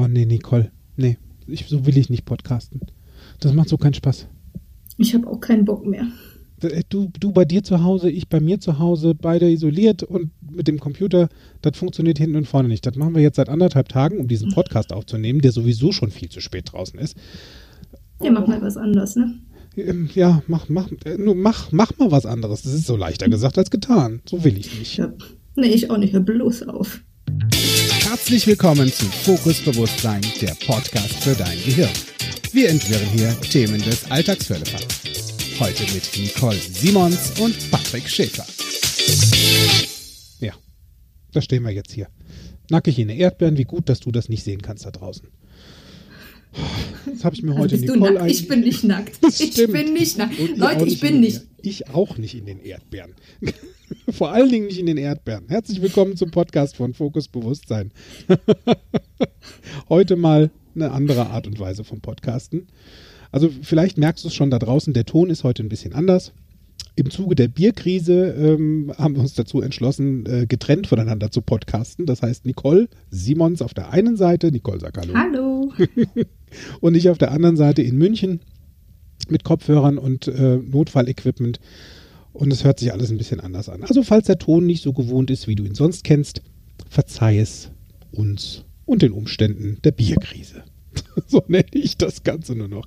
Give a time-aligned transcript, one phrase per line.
[0.00, 0.70] Oh nee, Nicole.
[0.96, 2.80] Nee, ich, so will ich nicht podcasten.
[3.38, 4.26] Das macht so keinen Spaß.
[4.96, 6.06] Ich habe auch keinen Bock mehr.
[6.62, 10.30] Äh, du, du bei dir zu Hause, ich bei mir zu Hause, beide isoliert und
[10.40, 11.28] mit dem Computer,
[11.60, 12.86] das funktioniert hinten und vorne nicht.
[12.86, 16.30] Das machen wir jetzt seit anderthalb Tagen, um diesen Podcast aufzunehmen, der sowieso schon viel
[16.30, 17.16] zu spät draußen ist.
[18.22, 19.34] Ja, mach mal was anderes, ne?
[19.76, 22.62] Ähm, Ja, mach, mach, äh, nur mach, mach mal was anderes.
[22.62, 24.20] Das ist so leichter gesagt als getan.
[24.24, 24.96] So will ich nicht.
[24.96, 25.12] Ja.
[25.56, 26.14] Nee, ich auch nicht.
[26.14, 27.02] Hör bloß auf.
[28.10, 31.92] Herzlich willkommen zu Fokus Bewusstsein, der Podcast für dein Gehirn.
[32.52, 35.02] Wir entwirren hier Themen des Alltagsfällefalls.
[35.60, 38.44] Heute mit Nicole Simons und Patrick Schäfer.
[40.40, 40.54] Ja,
[41.30, 42.08] da stehen wir jetzt hier.
[42.68, 45.28] Nackig in den Erdbeeren, wie gut, dass du das nicht sehen kannst da draußen.
[47.06, 48.28] Das habe ich mir heute Also bist du Nicole?
[48.28, 49.18] Ich bin nicht nackt.
[49.40, 50.34] Ich bin nicht nackt.
[50.56, 51.42] Leute, ich in bin nicht.
[51.62, 53.14] Ich auch nicht in den Erdbeeren.
[54.10, 55.44] Vor allen Dingen nicht in den Erdbeeren.
[55.48, 57.92] Herzlich willkommen zum Podcast von Fokus Bewusstsein.
[59.88, 62.68] Heute mal eine andere Art und Weise vom Podcasten.
[63.32, 66.32] Also vielleicht merkst du es schon da draußen, der Ton ist heute ein bisschen anders.
[67.00, 72.04] Im Zuge der Bierkrise ähm, haben wir uns dazu entschlossen, äh, getrennt voneinander zu podcasten.
[72.04, 75.72] Das heißt, Nicole Simons auf der einen Seite, Nicole sag Hallo, Hallo.
[76.80, 78.40] und ich auf der anderen Seite in München
[79.30, 81.58] mit Kopfhörern und äh, Notfallequipment.
[82.34, 83.82] Und es hört sich alles ein bisschen anders an.
[83.82, 86.42] Also falls der Ton nicht so gewohnt ist, wie du ihn sonst kennst,
[86.90, 87.70] verzeih es
[88.12, 90.64] uns und den Umständen der Bierkrise.
[91.26, 92.86] so nenne ich das Ganze nur noch.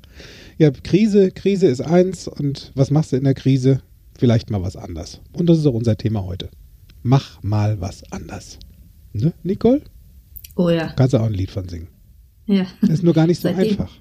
[0.60, 3.82] Ja, Krise, Krise ist eins und was machst du in der Krise?
[4.18, 5.22] Vielleicht mal was anders.
[5.34, 6.50] Und das ist auch unser Thema heute.
[7.02, 8.60] Mach mal was anders.
[9.14, 9.82] Ne, Nicole?
[10.56, 10.94] Oh ja.
[10.96, 11.88] Kannst du auch ein Lied von singen.
[12.46, 12.66] ja.
[12.82, 13.92] Das ist nur gar nicht so Seitdem- einfach.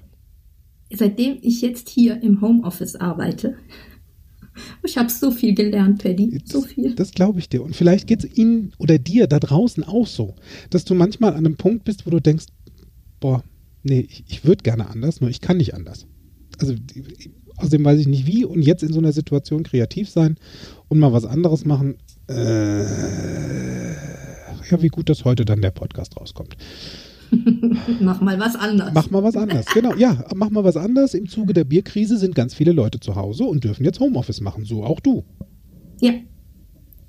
[0.95, 3.55] Seitdem ich jetzt hier im Homeoffice arbeite,
[4.83, 6.41] ich habe so viel gelernt, Paddy.
[6.45, 6.93] So viel.
[6.93, 7.63] Das glaube ich dir.
[7.63, 10.35] Und vielleicht geht es Ihnen oder dir da draußen auch so,
[10.69, 12.45] dass du manchmal an einem Punkt bist, wo du denkst,
[13.19, 13.43] boah,
[13.81, 16.05] nee, ich, ich würde gerne anders, nur ich kann nicht anders.
[16.59, 16.75] Also
[17.57, 20.37] außerdem weiß ich nicht wie und jetzt in so einer Situation kreativ sein
[20.89, 21.95] und mal was anderes machen.
[22.29, 22.83] Äh,
[24.69, 26.55] ja, wie gut, dass heute dann der Podcast rauskommt.
[27.99, 28.93] Mach mal was anderes.
[28.93, 29.65] Mach mal was anders.
[29.73, 31.13] Genau, ja, mach mal was anders.
[31.13, 34.65] Im Zuge der Bierkrise sind ganz viele Leute zu Hause und dürfen jetzt Homeoffice machen,
[34.65, 35.23] so auch du.
[35.99, 36.13] Ja.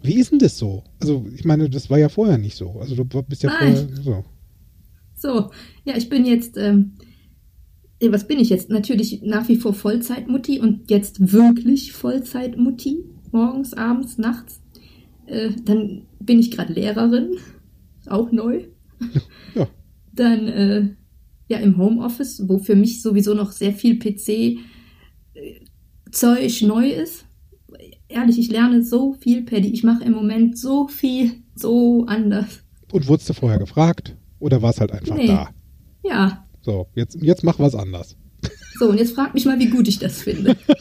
[0.02, 0.84] Wie ist denn das so?
[1.00, 2.78] Also, ich meine, das war ja vorher nicht so.
[2.80, 3.76] Also, du bist ja Nein.
[3.76, 4.24] vorher so.
[5.16, 5.50] So.
[5.84, 6.56] Ja, ich bin jetzt.
[6.56, 6.92] Ähm,
[8.12, 8.70] was bin ich jetzt?
[8.70, 13.04] Natürlich nach wie vor Vollzeitmutti und jetzt wirklich Vollzeitmutti.
[13.32, 14.60] Morgens, abends, nachts.
[15.26, 17.36] Äh, dann bin ich gerade Lehrerin.
[18.06, 18.64] Auch neu.
[19.54, 19.66] Ja.
[20.12, 20.88] Dann äh,
[21.48, 24.60] ja im Homeoffice, wo für mich sowieso noch sehr viel PC-Zeug
[26.62, 27.24] neu ist.
[28.08, 29.68] Ehrlich, ich lerne so viel, Paddy.
[29.68, 32.62] Ich mache im Moment so viel so anders.
[32.92, 34.16] Und wurdest du vorher gefragt?
[34.38, 35.26] Oder war es halt einfach Nee.
[35.26, 35.48] da?
[36.04, 36.43] Ja.
[36.64, 38.16] So, jetzt, jetzt mach was anders.
[38.78, 40.56] So, und jetzt frag mich mal, wie gut ich das finde.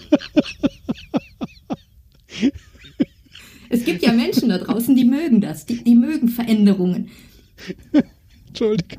[3.70, 5.66] es gibt ja Menschen da draußen, die mögen das.
[5.66, 7.10] Die, die mögen Veränderungen.
[8.48, 8.98] Entschuldige.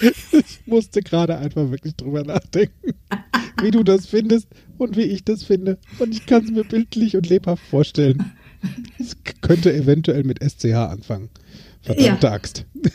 [0.00, 2.94] Ich musste gerade einfach wirklich drüber nachdenken,
[3.60, 5.78] wie du das findest und wie ich das finde.
[5.98, 8.32] Und ich kann es mir bildlich und lebhaft vorstellen.
[8.98, 11.30] Es könnte eventuell mit SCH anfangen.
[11.82, 12.32] Verdammte Ja.
[12.32, 12.66] Axt.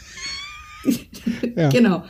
[1.56, 1.70] Ja.
[1.70, 2.04] Genau.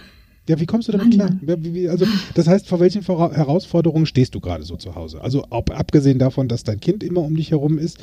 [0.48, 1.58] Ja, wie kommst du damit Mann, klar?
[1.74, 5.22] Ja, also, das heißt, vor welchen Herausforderungen stehst du gerade so zu Hause?
[5.22, 7.98] Also ob, abgesehen davon, dass dein Kind immer um dich herum ist,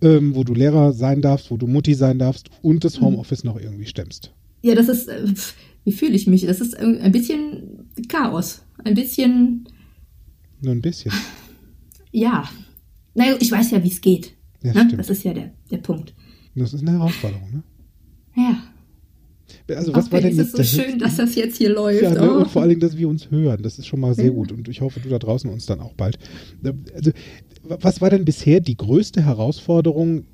[0.00, 2.80] ähm, wo du Lehrer sein darfst, wo du Mutti sein darfst und Mhm.
[2.80, 4.32] das Homeoffice noch irgendwie stemmst.
[4.62, 5.24] Ja, das ist, äh,
[5.84, 6.42] wie fühle ich mich?
[6.46, 8.62] Das ist ein bisschen Chaos.
[8.84, 9.68] Ein bisschen,
[10.62, 11.12] Nur ein bisschen.
[12.12, 12.48] ja.
[13.14, 14.34] Naja, ich weiß ja, wie es geht.
[14.62, 14.94] Ja, ne?
[14.96, 16.14] Das ist ja der, der Punkt.
[16.54, 17.62] Das ist eine Herausforderung, ne?
[18.36, 18.62] Ja.
[19.68, 22.02] Also was Auch war denn es ist so der schön, dass das jetzt hier läuft.
[22.02, 22.30] Ja, ne?
[22.32, 22.38] oh.
[22.38, 23.62] und vor allen Dingen, dass wir uns hören.
[23.62, 24.52] Das ist schon mal sehr gut.
[24.52, 26.18] Und ich hoffe, du da draußen uns dann auch bald.
[26.94, 27.12] Also,
[27.62, 30.24] was war denn bisher die größte Herausforderung,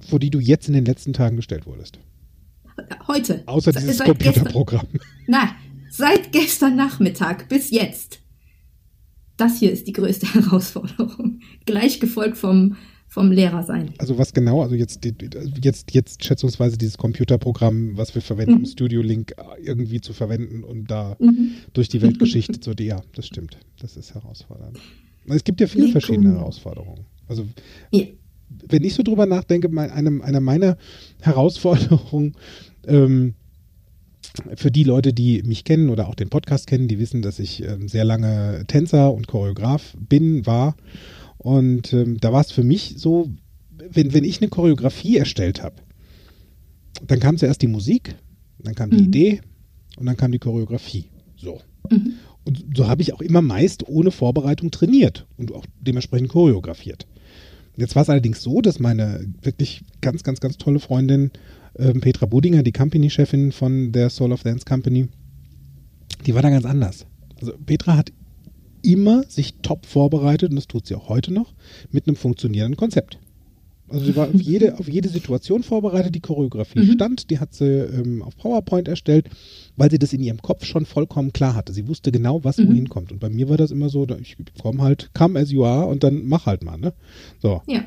[0.00, 1.98] vor die du jetzt in den letzten Tagen gestellt wurdest?
[3.08, 3.42] Heute.
[3.46, 4.34] Außer Se- dieses seit gestern.
[4.44, 4.86] Computerprogramm.
[5.26, 5.50] Na,
[5.90, 8.20] seit gestern Nachmittag bis jetzt.
[9.36, 11.40] Das hier ist die größte Herausforderung.
[11.66, 12.76] Gleich gefolgt vom,
[13.12, 13.90] vom Lehrer sein.
[13.98, 14.62] Also was genau?
[14.62, 15.04] Also jetzt,
[15.62, 18.66] jetzt, jetzt schätzungsweise dieses Computerprogramm, was wir verwenden, um Mhm.
[18.66, 21.50] Studio Link irgendwie zu verwenden, um da Mhm.
[21.72, 23.58] durch die Weltgeschichte zu, ja, das stimmt.
[23.80, 24.78] Das ist herausfordernd.
[25.26, 25.92] Es gibt ja viele Lego.
[26.00, 27.04] verschiedene Herausforderungen.
[27.26, 27.46] Also
[27.90, 28.04] Ja.
[28.68, 30.76] wenn ich so drüber nachdenke, mein, eine, eine meiner
[31.20, 32.34] Herausforderungen
[32.86, 33.34] ähm,
[34.54, 37.64] für die Leute, die mich kennen oder auch den Podcast kennen, die wissen, dass ich
[37.64, 40.76] ähm, sehr lange Tänzer und Choreograf bin, war.
[41.42, 43.30] Und ähm, da war es für mich so,
[43.90, 45.76] wenn, wenn ich eine Choreografie erstellt habe,
[47.06, 48.14] dann kam zuerst die Musik,
[48.58, 49.04] dann kam die Mhm.
[49.04, 49.40] Idee,
[49.96, 51.06] Und dann kam die Choreografie.
[51.36, 51.60] So.
[51.90, 52.12] Mhm.
[52.44, 57.06] Und so habe ich auch immer meist ohne Vorbereitung trainiert und auch dementsprechend choreografiert.
[57.76, 61.30] Jetzt war es allerdings so, dass meine wirklich ganz, ganz, ganz tolle Freundin
[61.74, 65.08] äh, Petra Budinger, die Company-Chefin von der Soul of Dance Company,
[66.26, 67.06] die war da ganz anders.
[67.40, 68.12] Also Petra hat
[68.82, 71.52] immer sich top vorbereitet und das tut sie auch heute noch
[71.90, 73.18] mit einem funktionierenden Konzept.
[73.88, 76.92] Also sie war auf jede, auf jede Situation vorbereitet, die Choreografie mhm.
[76.92, 79.28] stand, die hat sie ähm, auf PowerPoint erstellt,
[79.76, 81.72] weil sie das in ihrem Kopf schon vollkommen klar hatte.
[81.72, 82.68] Sie wusste genau, was mhm.
[82.68, 83.12] wohin kommt.
[83.12, 86.04] Und bei mir war das immer so, ich komme halt, come as you are und
[86.04, 86.92] dann mach halt mal, ne?
[87.42, 87.62] So.
[87.66, 87.84] Ja.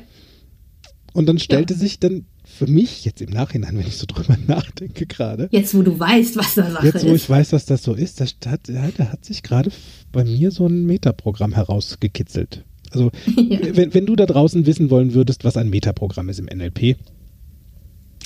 [1.14, 1.80] Und dann stellte ja.
[1.80, 5.48] sich dann für mich jetzt im Nachhinein, wenn ich so drüber nachdenke gerade.
[5.50, 6.94] Jetzt, wo du weißt, was da Sache ist.
[6.94, 9.70] Jetzt, wo ich weiß, was das so ist, da hat, da hat sich gerade
[10.12, 12.64] bei mir so ein Metaprogramm herausgekitzelt.
[12.92, 13.58] Also, ja.
[13.76, 16.96] wenn, wenn du da draußen wissen wollen würdest, was ein Metaprogramm ist im NLP,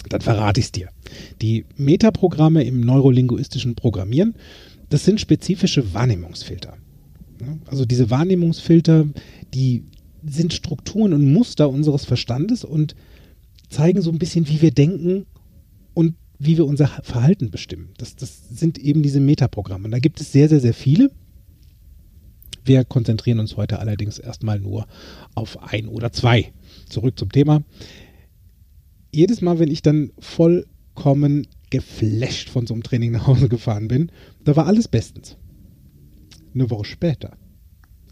[0.08, 0.88] dann verrate ich es dir.
[1.42, 4.34] Die Metaprogramme im neurolinguistischen Programmieren,
[4.90, 6.76] das sind spezifische Wahrnehmungsfilter.
[7.66, 9.06] Also diese Wahrnehmungsfilter,
[9.54, 9.84] die
[10.26, 12.94] sind Strukturen und Muster unseres Verstandes und
[13.68, 15.26] zeigen so ein bisschen, wie wir denken
[15.94, 17.90] und wie wir unser Verhalten bestimmen.
[17.98, 19.86] Das, das sind eben diese Metaprogramme.
[19.86, 21.10] Und da gibt es sehr, sehr, sehr viele.
[22.64, 24.86] Wir konzentrieren uns heute allerdings erstmal nur
[25.34, 26.52] auf ein oder zwei.
[26.88, 27.62] Zurück zum Thema.
[29.12, 34.12] Jedes Mal, wenn ich dann vollkommen geflasht von so einem Training nach Hause gefahren bin,
[34.44, 35.36] da war alles bestens.
[36.54, 37.36] Eine Woche später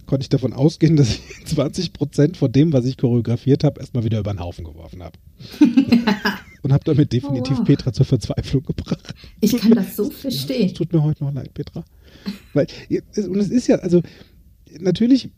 [0.06, 4.04] konnte ich davon ausgehen, dass ich 20 Prozent von dem, was ich choreografiert habe, erstmal
[4.04, 5.18] wieder über den Haufen geworfen habe.
[6.62, 7.66] Und habe damit definitiv oh, wow.
[7.66, 9.14] Petra zur Verzweiflung gebracht.
[9.40, 10.66] Ich kann das so verstehen.
[10.66, 11.84] Es tut mir heute noch leid, Petra.
[12.54, 14.02] Weil, und es ist ja, also,
[14.80, 15.30] natürlich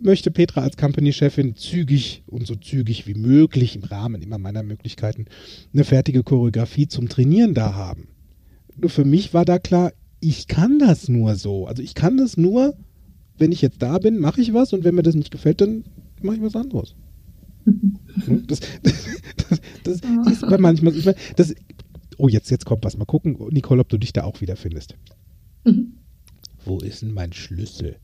[0.00, 5.26] möchte Petra als Company-Chefin zügig und so zügig wie möglich im Rahmen immer meiner Möglichkeiten
[5.74, 8.08] eine fertige Choreografie zum Trainieren da haben.
[8.76, 11.66] Nur für mich war da klar, ich kann das nur so.
[11.66, 12.74] Also ich kann das nur,
[13.40, 15.84] wenn ich jetzt da bin, mache ich was und wenn mir das nicht gefällt, dann
[16.22, 16.94] mache ich was anderes.
[18.26, 21.54] Das, das, das, das ist bei manchmal, ich meine, das,
[22.18, 22.96] oh, jetzt, jetzt kommt was.
[22.96, 24.96] Mal gucken, Nicole, ob du dich da auch wiederfindest.
[25.64, 25.92] Mhm.
[26.64, 27.96] Wo ist denn mein Schlüssel?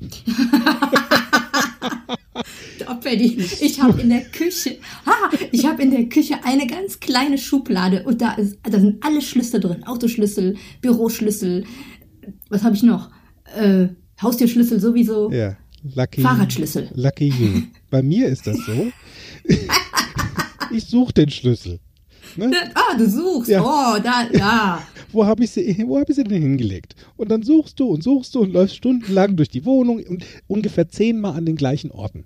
[3.04, 7.36] Paddy, ich habe in der Küche, ah, ich habe in der Küche eine ganz kleine
[7.36, 9.84] Schublade und da, ist, da sind alle Schlüssel drin.
[9.84, 11.64] Autoschlüssel, Büroschlüssel,
[12.48, 13.10] was habe ich noch?
[13.54, 13.88] Äh,
[14.24, 15.30] Haustürschlüssel sowieso.
[15.30, 15.56] Ja.
[15.94, 16.88] Lucky, Fahrradschlüssel.
[16.94, 17.62] Lucky you.
[17.90, 18.86] Bei mir ist das so.
[20.74, 21.78] ich suche den Schlüssel.
[22.36, 22.50] Ne?
[22.74, 23.50] Ah, du suchst.
[23.50, 23.62] Ja.
[23.62, 24.82] Oh, da, ja.
[25.12, 26.96] wo habe ich, sie, hab ich sie denn hingelegt?
[27.16, 30.88] Und dann suchst du und suchst du und läufst stundenlang durch die Wohnung und ungefähr
[30.88, 32.24] zehnmal an den gleichen Orten.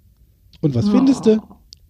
[0.61, 0.93] Und was oh.
[0.93, 1.43] findest du?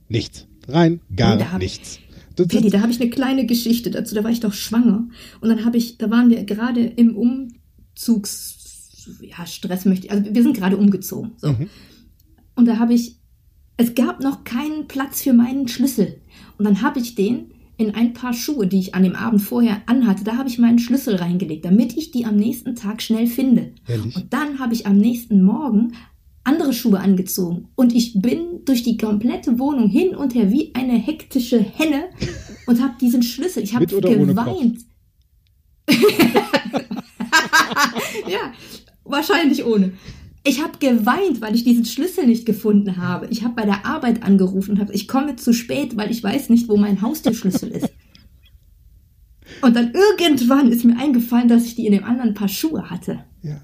[0.09, 0.47] Nichts.
[0.67, 2.01] Rein gar nichts.
[2.37, 4.15] Paddy, da habe ich eine kleine Geschichte dazu.
[4.15, 5.09] Da war ich doch schwanger.
[5.41, 8.58] Und dann habe ich, da waren wir gerade im Umzugs
[9.21, 11.33] ja, Stress möchte ich, also wir sind gerade umgezogen.
[11.37, 11.53] So.
[11.53, 11.69] Mhm.
[12.55, 13.17] Und da habe ich,
[13.77, 16.21] es gab noch keinen Platz für meinen Schlüssel.
[16.57, 19.83] Und dann habe ich den in ein paar Schuhe, die ich an dem Abend vorher
[19.87, 23.73] anhatte, da habe ich meinen Schlüssel reingelegt, damit ich die am nächsten Tag schnell finde.
[23.87, 24.17] Ehrlich?
[24.17, 25.93] Und dann habe ich am nächsten Morgen
[26.43, 30.95] andere Schuhe angezogen und ich bin durch die komplette Wohnung hin und her wie eine
[30.95, 32.07] hektische Henne
[32.67, 34.79] und habe diesen Schlüssel, ich habe geweint.
[38.29, 38.53] ja,
[39.09, 39.93] Wahrscheinlich ohne.
[40.45, 43.27] Ich habe geweint, weil ich diesen Schlüssel nicht gefunden habe.
[43.31, 46.49] Ich habe bei der Arbeit angerufen und habe, ich komme zu spät, weil ich weiß
[46.49, 47.91] nicht, wo mein Haustürschlüssel ist.
[49.63, 53.25] Und dann irgendwann ist mir eingefallen, dass ich die in dem anderen Paar Schuhe hatte.
[53.43, 53.63] Ja.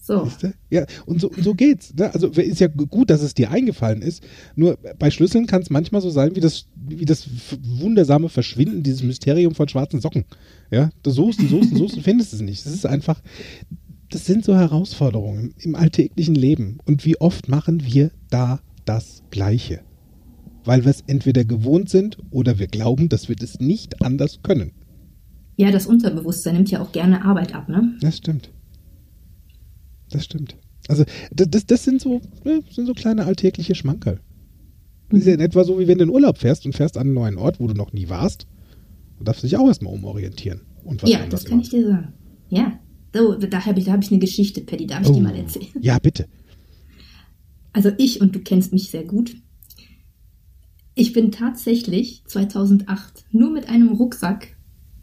[0.00, 0.30] So.
[0.68, 1.94] Ja, und so, so geht's.
[1.94, 2.12] Ne?
[2.12, 4.22] Also ist ja gut, dass es dir eingefallen ist.
[4.54, 7.26] Nur bei Schlüsseln kann es manchmal so sein, wie das, wie das
[7.62, 10.26] wundersame Verschwinden, dieses Mysterium von schwarzen Socken.
[10.70, 12.66] Ja, du suchst und suchst und suchst und findest es nicht.
[12.66, 13.22] Das ist einfach,
[14.14, 16.78] das sind so Herausforderungen im alltäglichen Leben.
[16.86, 19.80] Und wie oft machen wir da das Gleiche?
[20.64, 24.70] Weil wir es entweder gewohnt sind oder wir glauben, dass wir das nicht anders können.
[25.56, 27.96] Ja, das Unterbewusstsein nimmt ja auch gerne Arbeit ab, ne?
[28.00, 28.52] Das stimmt.
[30.10, 30.56] Das stimmt.
[30.86, 34.20] Also, das, das sind, so, ne, sind so kleine alltägliche Schmankerl.
[35.08, 37.08] Das ist ja in etwa so, wie wenn du in Urlaub fährst und fährst an
[37.08, 38.46] einen neuen Ort, wo du noch nie warst.
[39.18, 40.60] Du darfst dich auch erstmal umorientieren.
[40.84, 41.64] Und was ja, das kann machen.
[41.64, 42.12] ich dir sagen.
[42.48, 42.78] Ja.
[43.14, 45.14] So, da habe ich, hab ich eine Geschichte, Paddy, darf ich oh.
[45.14, 45.68] die mal erzählen?
[45.80, 46.26] Ja, bitte.
[47.72, 49.36] Also ich, und du kennst mich sehr gut,
[50.96, 54.56] ich bin tatsächlich 2008 nur mit einem Rucksack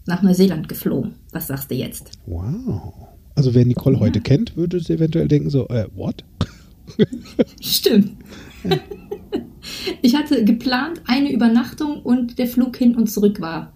[0.06, 1.16] nach Neuseeland geflogen.
[1.32, 2.12] Was sagst du jetzt?
[2.26, 2.94] Wow.
[3.36, 4.02] Also wer Nicole ja.
[4.02, 6.24] heute kennt, würde es eventuell denken so, äh, what?
[7.62, 8.18] Stimmt.
[8.64, 8.80] Ja.
[10.02, 13.74] Ich hatte geplant eine Übernachtung und der Flug hin und zurück war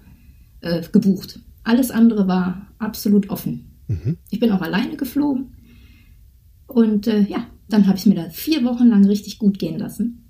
[0.62, 1.39] äh, gebucht.
[1.63, 3.75] Alles andere war absolut offen.
[3.88, 4.18] Mhm.
[4.30, 5.56] Ich bin auch alleine geflogen.
[6.68, 10.30] Und äh, ja, dann habe ich mir da vier Wochen lang richtig gut gehen lassen.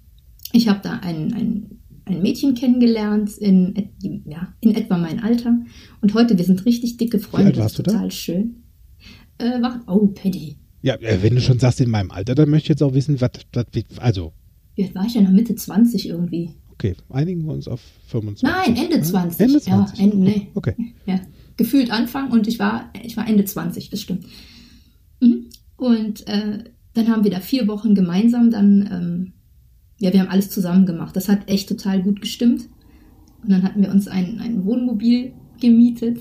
[0.52, 3.92] Ich habe da ein, ein, ein Mädchen kennengelernt, in,
[4.26, 5.58] ja, in etwa mein Alter.
[6.02, 7.48] Und heute, wir sind richtig dicke Freunde.
[7.48, 7.92] alt das warst ist du da?
[7.94, 8.64] total schön.
[9.38, 10.58] Äh, war, oh, Paddy.
[10.82, 13.20] Ja, äh, wenn du schon sagst in meinem Alter, dann möchte ich jetzt auch wissen,
[13.20, 13.66] was, was
[13.98, 14.34] also,
[14.76, 16.52] Wie alt war ich denn noch Mitte 20 irgendwie?
[16.76, 18.44] okay, einigen wir uns auf 25.
[18.44, 19.04] Nein, Ende Ja?
[19.04, 19.40] 20.
[19.40, 19.98] Ende 20.
[19.98, 20.48] Ja, Ende, nee.
[20.54, 20.76] Okay.
[21.06, 21.20] Ja,
[21.58, 24.26] gefühlt Anfang und ich war, ich war Ende 20, das stimmt.
[25.20, 25.48] Mhm.
[25.78, 29.34] Und äh, dann haben wir da vier Wochen gemeinsam dann, ähm,
[30.00, 31.16] ja, wir haben alles zusammen gemacht.
[31.16, 32.68] Das hat echt total gut gestimmt.
[33.44, 36.20] Und dann hatten wir uns ein, ein Wohnmobil gemietet.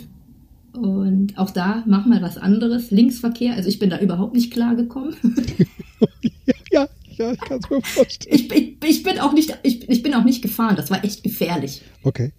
[0.73, 2.91] Und auch da, mach mal was anderes.
[2.91, 5.15] Linksverkehr, also ich bin da überhaupt nicht klargekommen.
[6.21, 6.27] ja,
[6.73, 8.35] ja, ja, ich kann es mir vorstellen.
[8.35, 11.23] Ich, ich, ich, bin auch nicht, ich, ich bin auch nicht gefahren, das war echt
[11.23, 11.83] gefährlich.
[12.03, 12.33] Okay.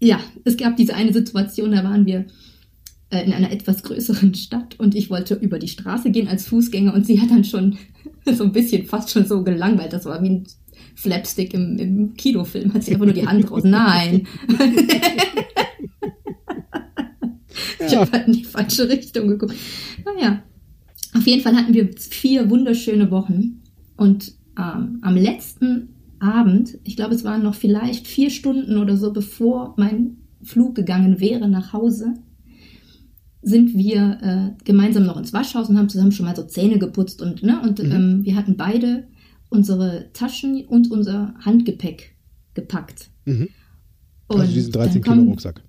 [0.00, 2.26] Ja, es gab diese eine Situation, da waren wir
[3.10, 6.92] äh, in einer etwas größeren Stadt und ich wollte über die Straße gehen als Fußgänger
[6.94, 7.78] und sie hat dann schon
[8.26, 9.92] so ein bisschen fast schon so gelangweilt.
[9.92, 10.44] Das war wie ein
[10.96, 12.72] Slapstick im, im Kinofilm.
[12.74, 13.62] Hat sie einfach nur die Hand raus.
[13.64, 14.26] Nein.
[17.86, 18.00] Ich Ja.
[18.00, 19.54] habe halt in die falsche Richtung geguckt.
[20.04, 20.42] Naja,
[21.14, 23.62] auf jeden Fall hatten wir vier wunderschöne Wochen
[23.96, 29.12] und ähm, am letzten Abend, ich glaube, es waren noch vielleicht vier Stunden oder so,
[29.12, 32.14] bevor mein Flug gegangen wäre nach Hause,
[33.42, 37.20] sind wir äh, gemeinsam noch ins Waschhaus und haben zusammen schon mal so Zähne geputzt
[37.20, 37.92] und ne und Mhm.
[37.92, 39.06] ähm, wir hatten beide
[39.50, 42.16] unsere Taschen und unser Handgepäck
[42.54, 43.10] gepackt.
[43.26, 43.48] Mhm.
[44.28, 45.62] Und Also diesen 13 dann Kilo kommen- Rucksack.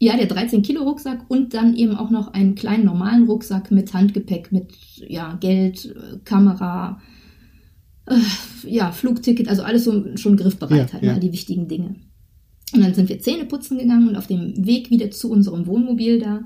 [0.00, 3.94] ja, der 13 Kilo Rucksack und dann eben auch noch einen kleinen normalen Rucksack mit
[3.94, 4.72] Handgepäck, mit
[5.08, 7.00] ja, Geld, äh, Kamera,
[8.66, 11.08] ja, Flugticket, also alles so schon griffbereit Ja, halt, ja.
[11.10, 11.96] ne, all die wichtigen Dinge.
[12.74, 16.18] Und dann sind wir Zähne putzen gegangen und auf dem Weg wieder zu unserem Wohnmobil
[16.18, 16.44] da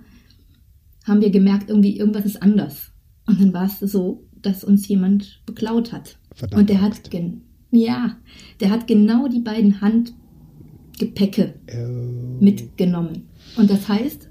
[1.06, 2.90] haben wir gemerkt, irgendwie irgendwas ist anders.
[3.26, 6.18] Und dann war es so, dass uns jemand beklaut hat.
[6.34, 6.60] Verdammt.
[6.60, 8.16] Und der hat, gen ja,
[8.60, 11.86] der hat genau die beiden Handgepäcke Äh,
[12.40, 13.28] mitgenommen.
[13.56, 14.28] Und das heißt,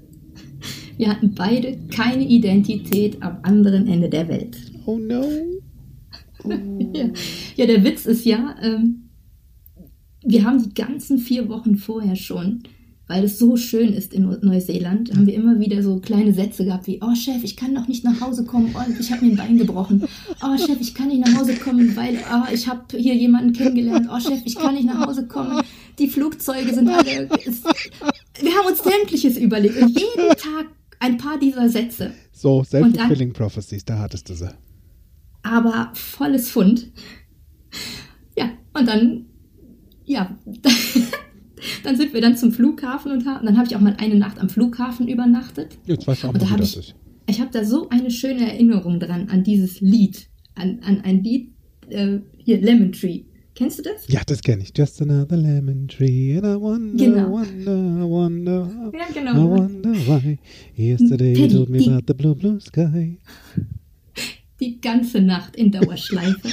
[0.96, 4.56] wir hatten beide keine Identität am anderen Ende der Welt.
[4.84, 5.24] Oh no.
[6.48, 7.10] Ja,
[7.56, 9.10] ja der Witz ist ja, ähm,
[10.24, 12.62] wir haben die ganzen vier Wochen vorher schon,
[13.08, 16.88] weil es so schön ist in Neuseeland, haben wir immer wieder so kleine Sätze gehabt
[16.88, 19.36] wie, oh Chef, ich kann noch nicht nach Hause kommen, oh, ich habe mir ein
[19.36, 20.02] Bein gebrochen.
[20.42, 24.08] Oh Chef, ich kann nicht nach Hause kommen, weil oh, ich habe hier jemanden kennengelernt.
[24.12, 25.62] Oh Chef, ich kann nicht nach Hause kommen.
[25.98, 27.28] Die Flugzeuge sind alle...
[27.46, 27.62] Es,
[28.42, 30.66] wir haben uns sämtliches überlegt und jeden Tag
[30.98, 32.12] ein paar dieser Sätze.
[32.32, 34.50] So, Self-Fulfilling Prophecies, da hattest du sie.
[35.52, 36.90] Aber volles Fund.
[38.36, 39.26] Ja, und dann,
[40.04, 40.36] ja,
[41.84, 44.38] dann sind wir dann zum Flughafen und haben, dann habe ich auch mal eine Nacht
[44.38, 45.78] am Flughafen übernachtet.
[45.86, 46.94] Jetzt weißt du auch Und mal, da wie das ich, ist.
[47.28, 51.52] ich habe da so eine schöne Erinnerung dran an dieses Lied, an, an ein Lied,
[51.88, 53.24] äh, hier, Lemon Tree.
[53.54, 54.06] Kennst du das?
[54.08, 54.72] Ja, das kenne ich.
[54.76, 57.30] Just another lemon tree and I wonder, Genau.
[57.30, 59.48] wonder, wonder, Ja, I genau.
[59.48, 60.38] wonder why.
[60.76, 63.16] Yesterday you Teddy, told me die- about the blue, blue sky.
[64.86, 66.48] Ganze Nacht in Dauerschleife.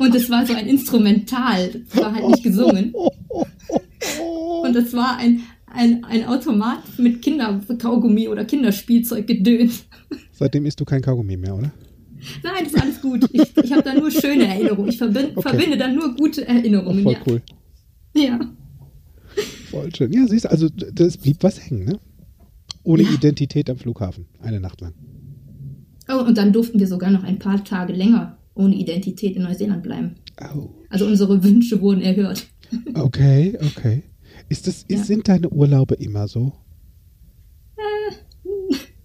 [0.00, 2.92] Und es war so ein Instrumental, es war halt nicht gesungen.
[4.62, 9.84] Und es war ein, ein, ein Automat mit Kinderkaugummi oder Kinderspielzeug gedöns.
[10.32, 11.72] Seitdem isst du kein Kaugummi mehr, oder?
[12.42, 13.28] Nein, das ist alles gut.
[13.32, 14.88] Ich, ich habe da nur schöne Erinnerungen.
[14.88, 15.48] Ich verbinde, Okay.
[15.48, 17.02] verbinde da nur gute Oh, Erinnerungen.
[17.04, 17.20] voll ja.
[17.26, 17.42] cool.
[18.14, 18.40] ja.
[19.70, 20.12] Voll schön.
[20.12, 21.98] Ja, siehst du, also das blieb was hängen, ne?
[22.82, 23.10] Ohne Ja.
[23.10, 24.26] Identität am Flughafen.
[24.40, 24.94] Eine Nacht lang.
[26.08, 29.82] Oh, und dann durften wir sogar noch ein paar Tage länger ohne Identität in Neuseeland
[29.82, 30.14] bleiben.
[30.54, 30.70] Oh.
[30.88, 32.46] Also unsere Wünsche wurden erhört.
[32.94, 34.02] Okay, okay.
[34.48, 35.02] Ist das, Ja.
[35.02, 36.52] Sind deine Urlaube immer so?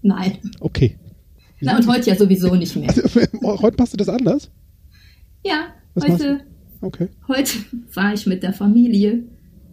[0.02, 0.40] Nein.
[0.60, 0.98] Okay.
[1.60, 2.90] Na, und heute ja sowieso nicht mehr.
[2.90, 3.04] Also,
[3.62, 4.50] heute machst du das anders?
[5.46, 6.42] Ja, Was heute,
[6.82, 7.10] Okay.
[7.28, 7.52] heute
[7.94, 9.24] war ich mit der Familie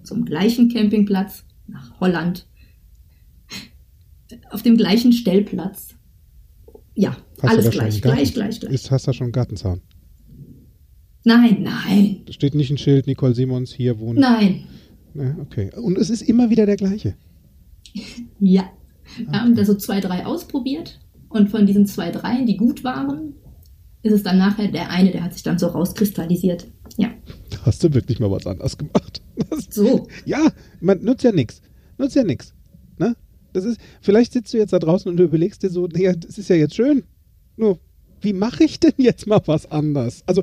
[0.02, 2.46] zum gleichen Campingplatz nach Holland.
[4.50, 5.94] Auf dem gleichen Stellplatz.
[7.00, 8.72] Ja, Hast alles da gleich, gleich, gleich, gleich.
[8.72, 9.80] Ist, hast du schon einen Gartenzaun?
[11.24, 14.18] Nein, nein, Da steht nicht ein Schild, Nicole Simons hier wohnt.
[14.18, 14.64] nein.
[15.14, 15.70] Ja, okay.
[15.74, 17.14] Und es ist immer wieder der gleiche.
[18.40, 18.70] Ja.
[19.16, 21.00] Wir haben da so zwei, drei ausprobiert.
[21.28, 23.34] Und von diesen zwei, dreien, die gut waren,
[24.02, 26.66] ist es dann nachher der eine, der hat sich dann so rauskristallisiert.
[26.96, 27.10] Ja,
[27.50, 29.22] Da hast du wirklich mal was anderes gemacht.
[29.50, 30.06] Das, so.
[30.24, 30.48] ja,
[30.80, 31.62] man nutzt ja nichts.
[31.96, 32.54] Nutzt ja nichts.
[33.58, 36.38] Das ist, vielleicht sitzt du jetzt da draußen und du überlegst dir so, naja, das
[36.38, 37.04] ist ja jetzt schön.
[37.56, 37.78] Nur,
[38.20, 40.22] wie mache ich denn jetzt mal was anders?
[40.26, 40.42] Also,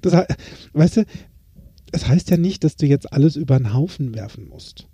[0.00, 0.26] das,
[0.72, 1.04] weißt du,
[1.90, 4.86] das heißt ja nicht, dass du jetzt alles über den Haufen werfen musst.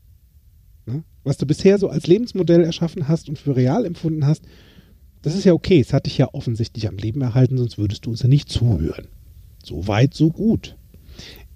[0.87, 1.05] Ne?
[1.23, 4.45] Was du bisher so als Lebensmodell erschaffen hast und für real empfunden hast,
[5.23, 5.81] das ist ja okay.
[5.81, 9.09] Es hat dich ja offensichtlich am Leben erhalten, sonst würdest du uns ja nicht zuhören.
[9.65, 10.77] So weit, so gut.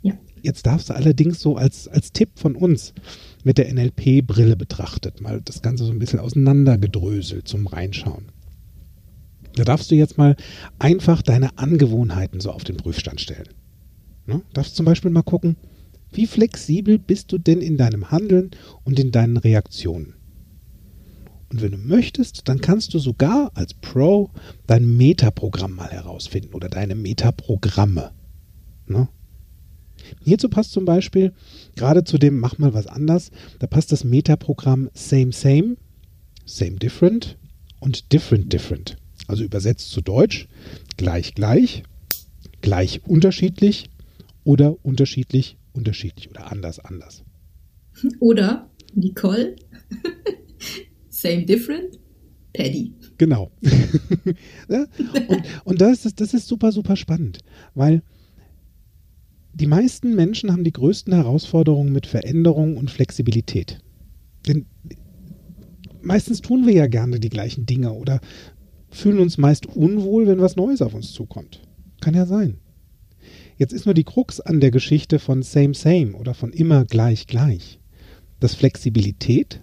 [0.02, 0.14] Ja.
[0.42, 2.95] Jetzt darfst du allerdings so als, als Tipp von uns
[3.45, 8.26] mit der NLP-Brille betrachtet, mal das Ganze so ein bisschen auseinandergedröselt zum Reinschauen.
[9.54, 10.37] Da darfst du jetzt mal
[10.78, 13.49] einfach deine Angewohnheiten so auf den Prüfstand stellen.
[14.26, 14.42] Ne?
[14.52, 15.57] Darfst zum Beispiel mal gucken,
[16.12, 18.50] wie flexibel bist du denn in deinem Handeln
[18.85, 20.14] und in deinen Reaktionen?
[21.50, 24.30] Und wenn du möchtest, dann kannst du sogar als Pro
[24.66, 28.12] dein Metaprogramm mal herausfinden oder deine Metaprogramme.
[28.87, 29.09] Ne?
[30.23, 31.33] Hierzu passt zum Beispiel
[31.77, 35.77] gerade zu dem Mach mal was anders, da passt das Metaprogramm Same Same,
[36.45, 37.37] Same Different
[37.81, 38.97] und Different Different.
[39.27, 40.49] Also übersetzt zu Deutsch
[40.97, 41.83] gleich gleich,
[42.61, 43.91] gleich unterschiedlich
[44.45, 47.23] oder unterschiedlich unterschiedlich oder anders anders.
[48.21, 49.57] Oder Nicole,
[51.09, 51.99] same different,
[52.53, 52.95] Paddy.
[53.19, 53.50] Genau.
[54.69, 54.87] ja?
[55.29, 57.38] Und, und das, ist, das ist super, super spannend,
[57.75, 58.03] weil
[59.59, 63.81] die meisten Menschen haben die größten Herausforderungen mit Veränderung und Flexibilität.
[64.47, 64.67] Denn
[66.00, 68.21] meistens tun wir ja gerne die gleichen Dinge oder
[68.91, 71.61] fühlen uns meist unwohl, wenn was Neues auf uns zukommt.
[72.00, 72.59] Kann ja sein.
[73.57, 77.27] Jetzt ist nur die Krux an der Geschichte von Same Same oder von immer gleich
[77.27, 77.81] gleich,
[78.38, 79.61] dass Flexibilität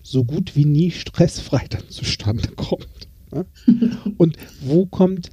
[0.00, 3.08] so gut wie nie stressfrei dann zustande kommt.
[4.16, 5.30] Und wo kommt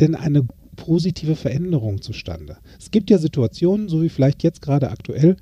[0.00, 0.46] denn eine
[0.78, 2.58] positive Veränderung zustande?
[2.78, 5.36] Es gibt ja Situationen, so wie vielleicht jetzt gerade aktuell,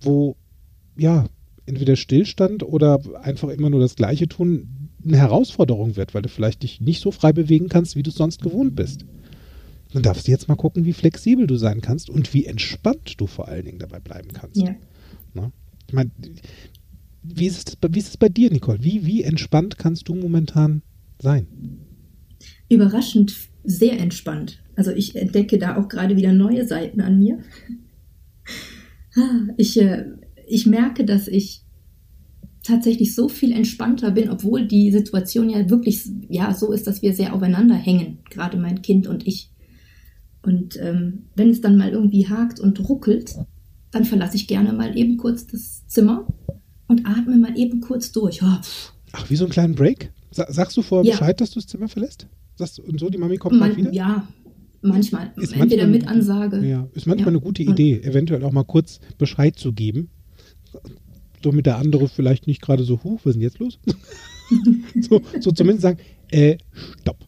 [0.00, 0.36] wo
[0.96, 1.28] ja
[1.66, 6.62] entweder Stillstand oder einfach immer nur das Gleiche tun eine Herausforderung wird, weil du vielleicht
[6.62, 9.04] dich nicht so frei bewegen kannst, wie du es sonst gewohnt bist.
[9.92, 13.26] Dann darfst du jetzt mal gucken, wie flexibel du sein kannst und wie entspannt du
[13.26, 14.62] vor allen Dingen dabei bleiben kannst.
[14.62, 14.74] Ja.
[15.34, 15.52] Na?
[15.86, 16.10] Ich meine,
[17.22, 18.82] wie ist, es, wie ist es bei dir, Nicole?
[18.82, 20.82] Wie, wie entspannt kannst du momentan
[21.20, 21.46] sein?
[22.68, 24.62] Überraschend sehr entspannt.
[24.76, 27.38] Also ich entdecke da auch gerade wieder neue Seiten an mir.
[29.58, 30.06] Ich, äh,
[30.46, 31.62] ich merke, dass ich
[32.62, 37.12] tatsächlich so viel entspannter bin, obwohl die Situation ja wirklich ja so ist, dass wir
[37.12, 39.50] sehr aufeinander hängen, gerade mein Kind und ich.
[40.42, 43.34] Und ähm, wenn es dann mal irgendwie hakt und ruckelt,
[43.90, 46.26] dann verlasse ich gerne mal eben kurz das Zimmer
[46.88, 48.42] und atme mal eben kurz durch.
[48.42, 48.58] Oh,
[49.12, 50.10] Ach, wie so einen kleinen Break?
[50.30, 51.12] Sagst du vorher ja.
[51.12, 52.26] Bescheid, dass du das Zimmer verlässt?
[52.56, 53.92] Sagst du, und so, die Mami kommt Man, wieder?
[53.92, 54.28] Ja,
[54.82, 55.32] manchmal.
[55.36, 56.66] Ist Entweder manchmal, mit Ansage.
[56.66, 57.38] Ja, ist manchmal ja.
[57.38, 60.10] eine gute Idee, eventuell auch mal kurz Bescheid zu geben.
[61.42, 63.78] Damit der andere vielleicht nicht gerade so, hoch, was ist denn jetzt los?
[65.00, 65.98] so, so zumindest sagen,
[66.30, 66.58] äh,
[67.00, 67.18] stopp.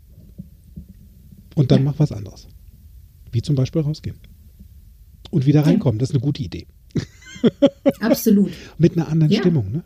[1.55, 1.85] Und dann ja.
[1.87, 2.49] mach was anderes.
[3.33, 4.19] Wie zum Beispiel rausgehen.
[5.31, 6.67] Und wieder reinkommen, das ist eine gute Idee.
[8.01, 8.53] Absolut.
[8.79, 9.41] Mit einer anderen ja.
[9.41, 9.85] Stimmung, ne?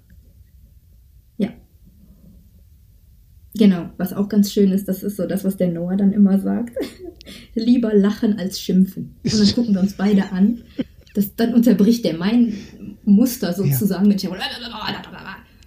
[1.38, 1.51] Ja.
[3.58, 6.38] Genau, was auch ganz schön ist, das ist so das, was der Noah dann immer
[6.38, 6.76] sagt.
[7.54, 9.16] Lieber lachen als schimpfen.
[9.24, 10.62] Und dann gucken wir uns beide an.
[11.14, 12.54] Das, dann unterbricht der mein
[13.04, 14.04] Muster sozusagen.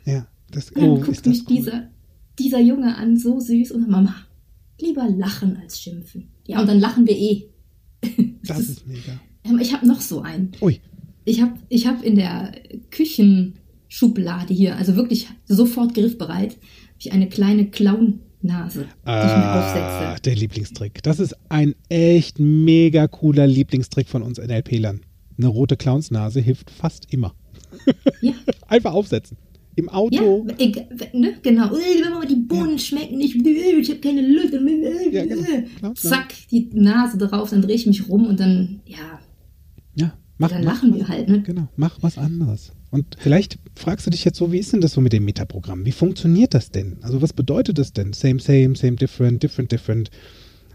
[0.06, 1.56] Ja, ja das, oh, dann guckt mich cool.
[1.58, 1.89] dieser,
[2.39, 3.71] dieser Junge an, so süß.
[3.71, 4.15] Und Mama,
[4.80, 6.30] lieber lachen als schimpfen.
[6.47, 7.49] Ja, und dann lachen wir eh.
[8.43, 9.19] Das, das ist mega.
[9.62, 10.54] Ich habe noch so einen.
[10.62, 10.80] Ui.
[11.25, 12.54] Ich habe ich hab in der
[12.89, 16.58] Küchenschublade hier, also wirklich sofort griffbereit,
[17.02, 20.22] ich eine kleine Clown-Nase, ah, die ich mir ah, aufsetze.
[20.24, 21.04] Der Lieblingstrick.
[21.04, 25.02] Das ist ein echt mega cooler Lieblingstrick von uns NLP-Lern.
[25.38, 27.34] Eine rote Clownsnase hilft fast immer.
[28.22, 28.34] Ja.
[28.68, 29.38] Einfach aufsetzen.
[29.76, 30.46] Im Auto.
[30.48, 30.76] Ja, ich,
[31.14, 31.72] ne, genau.
[32.30, 32.78] Die Bohnen ja.
[32.78, 33.36] schmecken nicht.
[33.36, 34.54] Ich habe keine Lust.
[35.12, 35.94] Ja, genau.
[35.94, 39.20] Zack, die Nase drauf, dann drehe ich mich rum und dann, ja.
[39.96, 41.42] Ja, mach, dann mach, lachen wir halt, ne?
[41.42, 42.74] Genau, mach was anderes.
[42.91, 45.86] Und vielleicht fragst du dich jetzt so, wie ist denn das so mit dem Metaprogramm?
[45.86, 46.97] Wie funktioniert das denn?
[47.01, 48.12] Also was bedeutet das denn?
[48.12, 50.12] Same, same, same, different, different, different.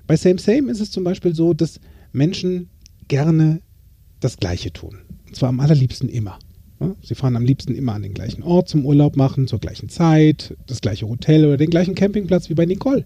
[0.07, 1.79] Bei Same, same ist es zum Beispiel so, dass
[2.13, 2.71] Menschen
[3.09, 3.61] gerne
[4.21, 4.99] das Gleiche tun.
[5.27, 6.39] Und zwar am allerliebsten immer.
[7.03, 10.55] Sie fahren am liebsten immer an den gleichen Ort zum Urlaub machen, zur gleichen Zeit,
[10.67, 13.05] das gleiche Hotel oder den gleichen Campingplatz wie bei Nicole.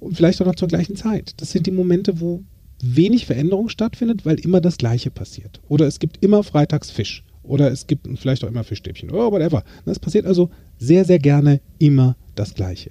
[0.00, 1.34] Und vielleicht auch noch zur gleichen Zeit.
[1.36, 2.42] Das sind die Momente, wo
[2.82, 5.60] wenig Veränderung stattfindet, weil immer das Gleiche passiert.
[5.68, 7.22] Oder es gibt immer freitags Fisch.
[7.42, 9.10] Oder es gibt vielleicht auch immer Fischstäbchen.
[9.10, 9.64] Oder whatever.
[9.84, 12.90] Es passiert also sehr, sehr gerne immer das Gleiche.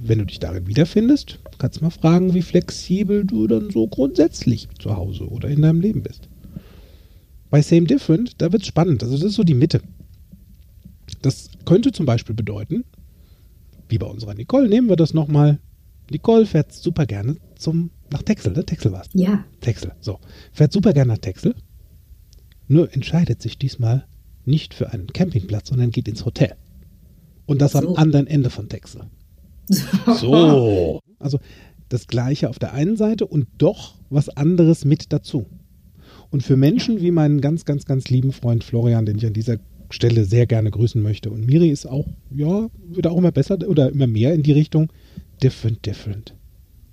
[0.00, 4.68] Wenn du dich darin wiederfindest, kannst du mal fragen, wie flexibel du dann so grundsätzlich
[4.78, 6.28] zu Hause oder in deinem Leben bist.
[7.50, 9.02] Bei Same Different, da wird es spannend.
[9.02, 9.80] Also das ist so die Mitte.
[11.22, 12.84] Das könnte zum Beispiel bedeuten,
[13.88, 15.58] wie bei unserer Nicole, nehmen wir das nochmal.
[16.10, 18.64] Nicole fährt super gerne zum, nach Texel, ne?
[18.64, 19.08] Texel war es.
[19.14, 19.44] Ja.
[19.60, 20.18] Texel, so.
[20.52, 21.54] Fährt super gerne nach Texel.
[22.68, 24.06] Nur entscheidet sich diesmal
[24.44, 26.54] nicht für einen Campingplatz, sondern geht ins Hotel.
[27.46, 27.78] Und das so.
[27.78, 29.02] am anderen Ende von Texel.
[30.20, 31.00] So.
[31.18, 31.40] Also
[31.88, 35.46] das Gleiche auf der einen Seite und doch was anderes mit dazu.
[36.30, 39.58] Und für Menschen wie meinen ganz, ganz, ganz lieben Freund Florian, den ich an dieser
[39.90, 41.30] Stelle sehr gerne grüßen möchte.
[41.30, 44.92] Und Miri ist auch, ja, wird auch immer besser oder immer mehr in die Richtung
[45.42, 46.34] different, different.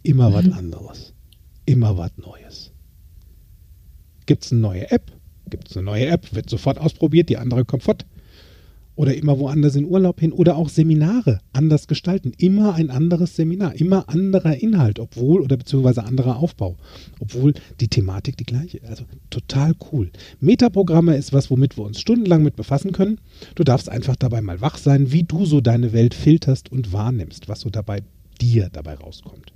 [0.03, 0.33] Immer mhm.
[0.33, 1.13] was anderes.
[1.65, 2.71] Immer was Neues.
[4.25, 5.11] Gibt es eine neue App?
[5.49, 6.33] Gibt es eine neue App?
[6.33, 8.05] Wird sofort ausprobiert, die andere kommt fort
[8.95, 12.31] oder immer woanders in Urlaub hin oder auch Seminare anders gestalten.
[12.37, 16.77] Immer ein anderes Seminar, immer anderer Inhalt, obwohl oder beziehungsweise anderer Aufbau,
[17.19, 18.81] obwohl die Thematik die gleiche.
[18.87, 20.11] Also total cool.
[20.39, 23.19] Metaprogramme ist was, womit wir uns stundenlang mit befassen können.
[23.55, 27.49] Du darfst einfach dabei mal wach sein, wie du so deine Welt filterst und wahrnimmst,
[27.49, 28.01] was so dabei
[28.41, 29.51] dir dabei rauskommt.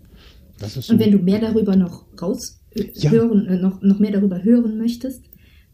[0.57, 2.59] So und wenn du mehr darüber noch raus
[2.95, 3.11] ja.
[3.11, 5.23] hören, äh, noch, noch mehr darüber hören möchtest,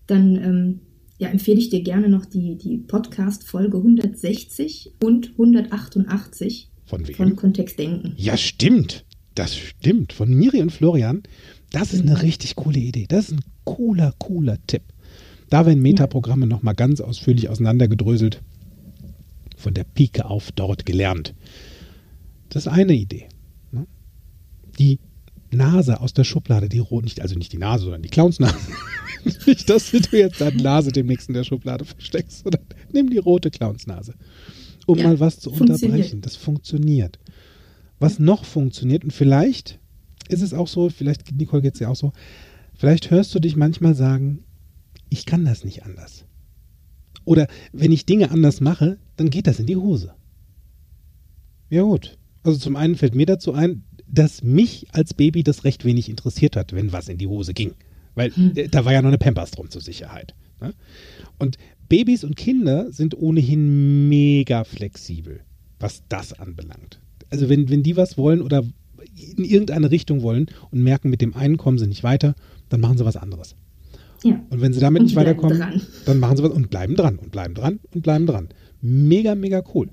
[0.07, 0.79] dann ähm,
[1.17, 7.15] ja, empfehle ich dir gerne noch die, die Podcast-Folge 160 und 188 von, wem?
[7.15, 8.13] von Kontext Denken.
[8.17, 9.05] Ja, stimmt.
[9.33, 10.13] Das stimmt.
[10.13, 11.23] Von Miri und Florian.
[11.71, 13.05] Das ist eine richtig coole Idee.
[13.07, 14.83] Das ist ein cooler, cooler Tipp.
[15.49, 18.41] Da werden Metaprogramme nochmal ganz ausführlich auseinandergedröselt.
[19.57, 21.33] Von der Pike auf dort gelernt.
[22.49, 23.27] Das ist eine Idee.
[23.71, 23.87] Ne?
[24.79, 24.99] Die
[25.51, 28.55] Nase aus der Schublade, die rot, nicht, also nicht die Nase, sondern die Clownsnase.
[29.47, 32.61] nicht, dass du jetzt deine Nase demnächst in der Schublade versteckst, sondern
[32.91, 34.13] nimm die rote Clownsnase.
[34.85, 36.21] Um ja, mal was zu unterbrechen.
[36.21, 37.19] Das funktioniert.
[37.99, 39.79] Was noch funktioniert, und vielleicht
[40.29, 42.13] ist es auch so, vielleicht, Nicole geht es ja auch so,
[42.73, 44.43] vielleicht hörst du dich manchmal sagen,
[45.09, 46.25] ich kann das nicht anders.
[47.23, 50.13] Oder wenn ich Dinge anders mache, dann geht das in die Hose.
[51.69, 52.17] Ja gut.
[52.43, 56.55] Also zum einen fällt mir dazu ein, dass mich als Baby das recht wenig interessiert
[56.55, 57.73] hat, wenn was in die Hose ging.
[58.15, 58.31] Weil.
[58.55, 60.33] Äh, da war ja noch eine Pampers drum zur Sicherheit.
[60.61, 60.73] Ne?
[61.37, 61.57] Und
[61.89, 65.41] Babys und Kinder sind ohnehin mega flexibel,
[65.79, 66.99] was das anbelangt.
[67.29, 68.63] Also wenn, wenn die was wollen oder
[69.37, 72.35] in irgendeine Richtung wollen und merken, mit dem einen kommen sie nicht weiter,
[72.69, 73.55] dann machen sie was anderes.
[74.23, 74.41] Ja.
[74.49, 75.81] Und wenn sie damit und nicht weiterkommen, dran.
[76.05, 78.49] dann machen sie was und bleiben dran und bleiben dran und bleiben dran.
[78.81, 79.89] Mega, mega cool.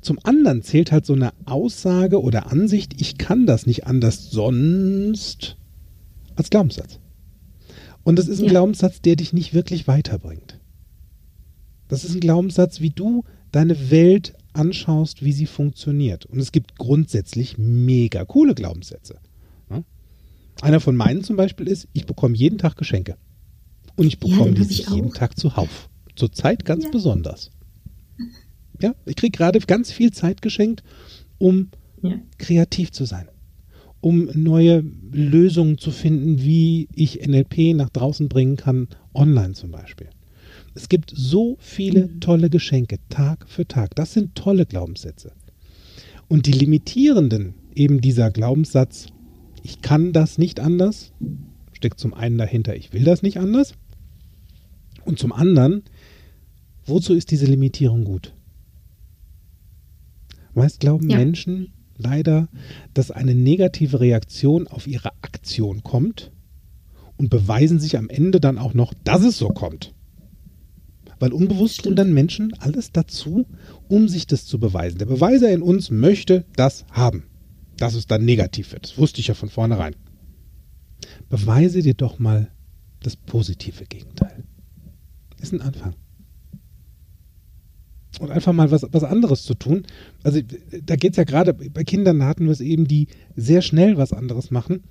[0.00, 5.56] Zum anderen zählt halt so eine Aussage oder Ansicht, ich kann das nicht anders sonst
[6.36, 6.98] als Glaubenssatz.
[8.04, 8.50] Und das ist ein ja.
[8.50, 10.60] Glaubenssatz, der dich nicht wirklich weiterbringt.
[11.88, 16.26] Das ist ein Glaubenssatz, wie du deine Welt anschaust, wie sie funktioniert.
[16.26, 19.18] Und es gibt grundsätzlich mega coole Glaubenssätze.
[20.60, 23.16] Einer von meinen zum Beispiel ist, ich bekomme jeden Tag Geschenke.
[23.96, 25.90] Und ich bekomme ja, die jeden Tag zuhauf.
[26.14, 26.90] Zurzeit ganz ja.
[26.90, 27.50] besonders.
[28.80, 30.84] Ja, ich kriege gerade ganz viel Zeit geschenkt,
[31.38, 31.70] um
[32.38, 33.28] kreativ zu sein
[34.04, 40.10] um neue Lösungen zu finden, wie ich NLP nach draußen bringen kann, online zum Beispiel.
[40.74, 42.20] Es gibt so viele mhm.
[42.20, 43.94] tolle Geschenke, Tag für Tag.
[43.94, 45.32] Das sind tolle Glaubenssätze.
[46.28, 49.06] Und die limitierenden, eben dieser Glaubenssatz,
[49.62, 51.12] ich kann das nicht anders,
[51.72, 53.72] steckt zum einen dahinter, ich will das nicht anders.
[55.06, 55.82] Und zum anderen,
[56.84, 58.34] wozu ist diese Limitierung gut?
[60.52, 61.16] Meist glauben ja.
[61.16, 62.48] Menschen, leider,
[62.92, 66.32] dass eine negative Reaktion auf ihre Aktion kommt
[67.16, 69.94] und beweisen sich am Ende dann auch noch, dass es so kommt.
[71.18, 73.46] Weil unbewusst tun dann Menschen alles dazu,
[73.88, 74.98] um sich das zu beweisen.
[74.98, 77.24] Der Beweiser in uns möchte das haben,
[77.76, 78.84] dass es dann negativ wird.
[78.84, 79.94] Das wusste ich ja von vornherein.
[81.28, 82.50] Beweise dir doch mal
[83.00, 84.44] das positive Gegenteil.
[85.40, 85.94] Ist ein Anfang
[88.20, 89.84] und einfach mal was, was anderes zu tun.
[90.22, 90.40] Also
[90.84, 94.12] da geht es ja gerade, bei Kindern hatten wir es eben, die sehr schnell was
[94.12, 94.82] anderes machen.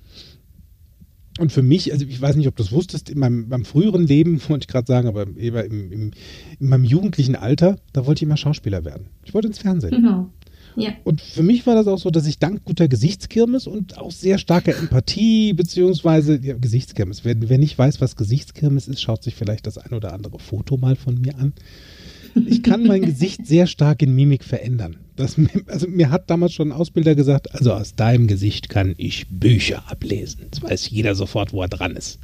[1.40, 4.06] Und für mich, also ich weiß nicht, ob du es wusstest, in meinem, meinem früheren
[4.06, 8.22] Leben, wollte ich gerade sagen, aber im, im, in meinem jugendlichen Alter, da wollte ich
[8.22, 9.06] immer Schauspieler werden.
[9.24, 9.90] Ich wollte ins Fernsehen.
[9.90, 10.30] Genau.
[10.76, 10.90] Ja.
[11.04, 14.38] Und für mich war das auch so, dass ich dank guter Gesichtskirmes und auch sehr
[14.38, 19.66] starker Empathie, beziehungsweise ja, Gesichtskirmes, wer, wer nicht weiß, was Gesichtskirmes ist, schaut sich vielleicht
[19.66, 21.52] das ein oder andere Foto mal von mir an
[22.46, 24.96] ich kann mein Gesicht sehr stark in Mimik verändern.
[25.16, 29.26] Das, also mir hat damals schon ein Ausbilder gesagt, also aus deinem Gesicht kann ich
[29.28, 30.42] Bücher ablesen.
[30.44, 32.18] Jetzt weiß jeder sofort, wo er dran ist.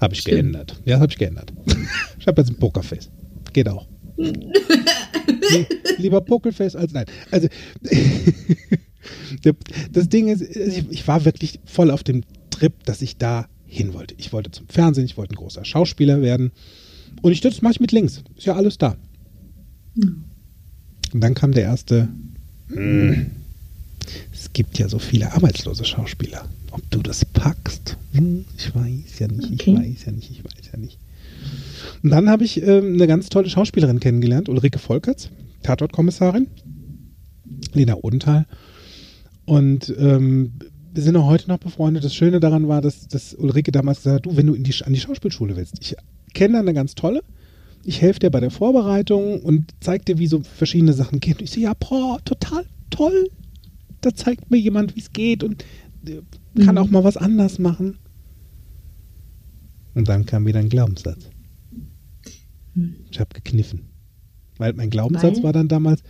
[0.00, 0.34] Habe ich Stimmt.
[0.34, 0.80] geändert.
[0.84, 1.52] Ja, habe ich geändert.
[2.18, 3.10] Ich habe jetzt ein Pokerface.
[3.52, 3.86] Geht auch.
[5.98, 7.04] lieber Pokerface als nein.
[7.30, 7.48] Also
[9.92, 14.14] das Ding ist, ich war wirklich voll auf dem Trip, dass ich da hin wollte.
[14.16, 16.52] Ich wollte zum Fernsehen, ich wollte ein großer Schauspieler werden.
[17.22, 18.22] Und ich das mache ich mit links.
[18.36, 18.96] Ist ja alles da.
[19.94, 20.24] Mhm.
[21.12, 22.08] Und dann kam der erste.
[22.68, 23.30] Hm,
[24.32, 26.48] es gibt ja so viele arbeitslose Schauspieler.
[26.72, 27.96] Ob du das packst?
[28.12, 29.76] Hm, ich weiß ja nicht, ich okay.
[29.76, 30.98] weiß ja nicht, ich weiß ja nicht.
[32.02, 35.30] Und dann habe ich ähm, eine ganz tolle Schauspielerin kennengelernt, Ulrike Volkerts,
[35.62, 36.48] Tatortkommissarin,
[37.72, 38.46] Lena Odenthal.
[39.46, 40.52] Und ähm,
[40.92, 42.04] wir sind auch heute noch befreundet.
[42.04, 44.92] Das Schöne daran war, dass, dass Ulrike damals gesagt hat, du, wenn du die, an
[44.92, 45.96] die Schauspielschule willst, ich
[46.34, 47.22] kenne eine ganz tolle,
[47.84, 51.34] ich helfe dir bei der Vorbereitung und zeig dir, wie so verschiedene Sachen gehen.
[51.34, 53.30] Und ich so, ja, boah, total toll.
[54.00, 55.64] Da zeigt mir jemand, wie es geht und
[56.06, 56.20] äh,
[56.64, 56.78] kann mhm.
[56.78, 57.98] auch mal was anders machen.
[59.94, 61.30] Und dann kam wieder ein Glaubenssatz.
[62.74, 62.96] Hm.
[63.10, 63.82] Ich habe gekniffen.
[64.58, 65.44] Weil mein Glaubenssatz Weil?
[65.44, 66.02] war dann damals,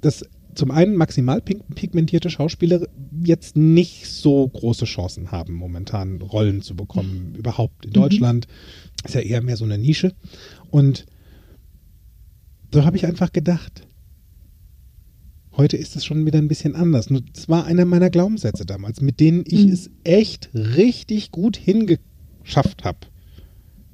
[0.00, 0.24] dass
[0.56, 2.86] zum einen maximal pigmentierte Schauspieler
[3.22, 7.34] jetzt nicht so große Chancen haben, momentan Rollen zu bekommen.
[7.36, 7.94] Überhaupt in mhm.
[7.94, 8.48] Deutschland
[9.04, 10.14] ist ja eher mehr so eine Nische.
[10.70, 11.06] Und
[12.72, 13.86] so habe ich einfach gedacht.
[15.56, 17.08] Heute ist es schon wieder ein bisschen anders.
[17.32, 19.72] Das war einer meiner Glaubenssätze damals, mit denen ich mhm.
[19.72, 22.98] es echt richtig gut hingeschafft habe,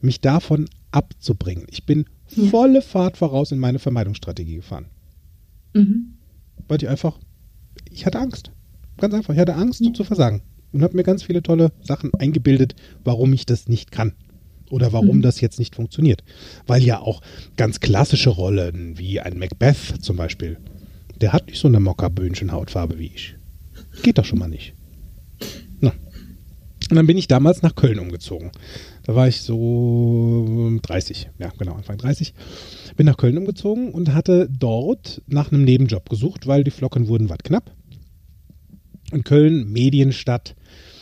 [0.01, 1.66] mich davon abzubringen.
[1.70, 2.48] Ich bin ja.
[2.48, 4.87] volle Fahrt voraus in meine Vermeidungsstrategie gefahren.
[5.75, 6.14] Mhm.
[6.73, 7.19] Weil ich einfach,
[7.91, 8.51] ich hatte Angst.
[8.97, 10.41] Ganz einfach, ich hatte Angst zu versagen.
[10.73, 14.15] Und habe mir ganz viele tolle Sachen eingebildet, warum ich das nicht kann
[14.71, 15.23] oder warum mhm.
[15.23, 16.25] das jetzt nicht funktioniert.
[16.67, 17.21] Weil ja auch
[17.59, 20.57] ganz klassische Rollen wie ein Macbeth zum Beispiel,
[21.21, 23.37] der hat nicht so eine Mokka-Böhnchen-Hautfarbe wie ich.
[24.03, 24.73] Geht doch schon mal nicht.
[25.79, 25.93] Na.
[26.89, 28.51] Und dann bin ich damals nach Köln umgezogen.
[29.05, 32.35] Da war ich so 30, ja genau, Anfang 30.
[32.97, 37.29] Bin nach Köln umgezogen und hatte dort nach einem Nebenjob gesucht, weil die Flocken wurden
[37.29, 37.73] was knapp.
[39.11, 40.55] In Köln, Medienstadt.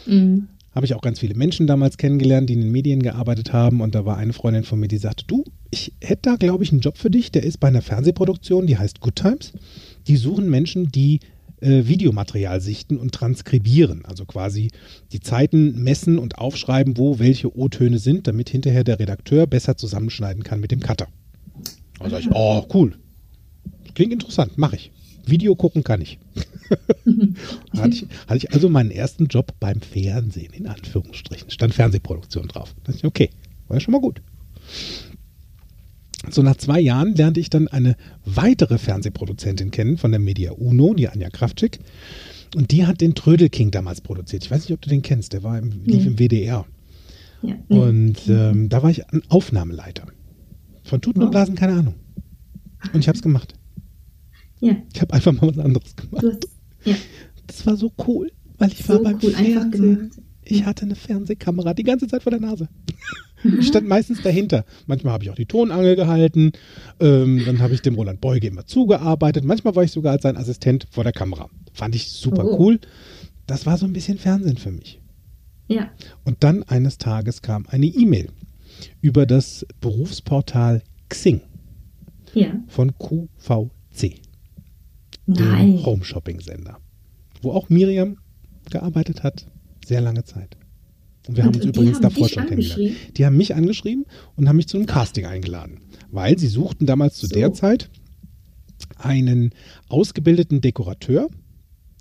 [0.06, 3.80] Mhm habe ich auch ganz viele Menschen damals kennengelernt, die in den Medien gearbeitet haben.
[3.80, 6.70] Und da war eine Freundin von mir, die sagte, du, ich hätte da, glaube ich,
[6.70, 7.32] einen Job für dich.
[7.32, 9.52] Der ist bei einer Fernsehproduktion, die heißt Good Times.
[10.06, 11.20] Die suchen Menschen, die
[11.60, 14.04] äh, Videomaterial sichten und transkribieren.
[14.04, 14.70] Also quasi
[15.12, 20.42] die Zeiten messen und aufschreiben, wo welche O-Töne sind, damit hinterher der Redakteur besser zusammenschneiden
[20.42, 21.08] kann mit dem Cutter.
[21.98, 22.96] Da sage ich, oh, cool.
[23.94, 24.90] Klingt interessant, mache ich.
[25.26, 26.18] Video gucken kann ich.
[27.76, 28.06] hatte ich.
[28.26, 31.50] Hatte ich also meinen ersten Job beim Fernsehen, in Anführungsstrichen.
[31.50, 32.74] Stand Fernsehproduktion drauf.
[32.84, 33.30] Da ich, okay,
[33.68, 34.22] war ja schon mal gut.
[36.28, 40.94] So nach zwei Jahren lernte ich dann eine weitere Fernsehproduzentin kennen von der Media Uno,
[40.94, 41.78] die Anja Kraftschick.
[42.54, 44.44] Und die hat den Trödelking damals produziert.
[44.44, 45.33] Ich weiß nicht, ob du den kennst.
[45.33, 46.66] Der war im, lief im WDR.
[47.42, 47.54] Ja.
[47.68, 50.06] Und ähm, da war ich ein Aufnahmeleiter.
[50.85, 51.26] Von Tuten oh.
[51.26, 51.94] und Blasen keine Ahnung.
[52.92, 53.54] Und ich habe es gemacht.
[54.61, 54.76] Ja.
[54.92, 56.24] Ich habe einfach mal was anderes gemacht.
[56.24, 56.48] Hast,
[56.85, 56.96] ja.
[57.46, 60.11] Das war so cool, weil ich so war beim cool, Fernsehen.
[60.42, 62.68] Ich hatte eine Fernsehkamera die ganze Zeit vor der Nase.
[63.42, 64.64] Ich stand meistens dahinter.
[64.87, 66.53] Manchmal habe ich auch die Tonangel gehalten.
[67.00, 69.44] Ähm, dann habe ich dem Roland Beuge immer zugearbeitet.
[69.44, 71.48] Manchmal war ich sogar als sein Assistent vor der Kamera.
[71.72, 72.59] Fand ich super oh.
[72.59, 72.81] cool.
[73.46, 75.00] Das war so ein bisschen Fernsehen für mich.
[75.68, 75.90] Ja.
[76.24, 78.29] Und dann eines Tages kam eine E-Mail
[79.00, 81.40] über das Berufsportal Xing
[82.35, 82.53] ja.
[82.68, 84.20] von QVC
[85.26, 86.79] dem Home-Shopping-Sender.
[87.42, 88.18] Wo auch Miriam
[88.70, 89.46] gearbeitet hat,
[89.85, 90.57] sehr lange Zeit.
[91.30, 92.96] Und wir und, haben uns übrigens davor schon kennengelernt.
[93.16, 95.78] Die haben mich angeschrieben und haben mich zu einem Casting eingeladen.
[96.10, 97.34] Weil sie suchten damals zu so.
[97.36, 97.88] der Zeit
[98.96, 99.52] einen
[99.88, 101.28] ausgebildeten Dekorateur,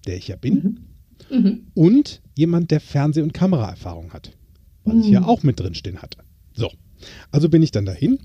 [0.08, 0.80] der ich ja bin,
[1.30, 1.38] mhm.
[1.38, 1.68] Mhm.
[1.76, 4.36] und jemand, der Fernseh- und Kameraerfahrung hat.
[4.84, 5.02] Was mhm.
[5.02, 6.18] ich ja auch mit drin stehen hatte.
[6.56, 6.72] So.
[7.30, 8.18] Also bin ich dann dahin.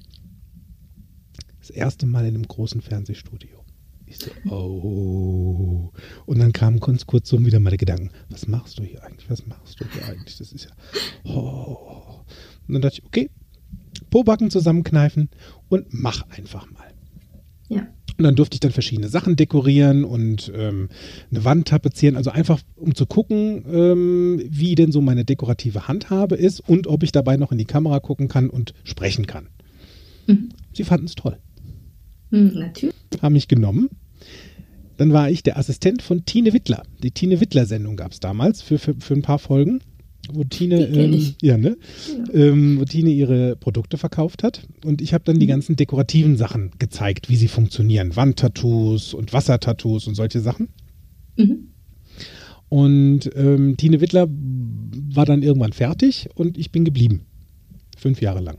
[1.61, 3.63] Das erste Mal in einem großen Fernsehstudio.
[4.15, 5.93] Ich so, oh.
[6.27, 9.29] Und dann kamen ganz kurz so wieder meine Gedanken, was machst du hier eigentlich?
[9.29, 10.39] Was machst du hier eigentlich?
[10.39, 10.71] Das ist ja,
[11.25, 12.21] oh.
[12.67, 13.31] Und dann dachte ich, okay,
[14.11, 15.31] Pobacken zusammenkneifen
[15.69, 16.93] und mach einfach mal.
[17.69, 17.89] Ja.
[18.17, 20.89] Und dann durfte ich dann verschiedene Sachen dekorieren und ähm,
[21.33, 26.37] eine Wand tapezieren, also einfach um zu gucken, ähm, wie denn so meine dekorative Handhabe
[26.37, 29.49] ist und ob ich dabei noch in die Kamera gucken kann und sprechen kann.
[30.29, 30.51] Mhm.
[30.73, 31.39] Sie fanden es toll.
[32.31, 32.95] Mhm, natürlich.
[33.21, 33.91] Haben mich genommen
[34.97, 36.83] dann war ich der Assistent von Tine Wittler.
[37.03, 39.81] Die Tine Wittler-Sendung gab es damals für, für, für ein paar Folgen
[40.33, 41.77] wo Tine, ähm, ja, ne?
[42.09, 42.35] Ja.
[42.35, 44.67] Ähm, wo Tine ihre Produkte verkauft hat.
[44.85, 45.41] Und ich habe dann mhm.
[45.41, 48.17] die ganzen dekorativen Sachen gezeigt, wie sie funktionieren.
[48.17, 50.69] Wandtattoos und Wassertattoos und solche Sachen.
[51.37, 51.69] Mhm.
[52.69, 57.27] Und ähm, Tine Wittler war dann irgendwann fertig und ich bin geblieben.
[57.97, 58.59] Fünf Jahre lang.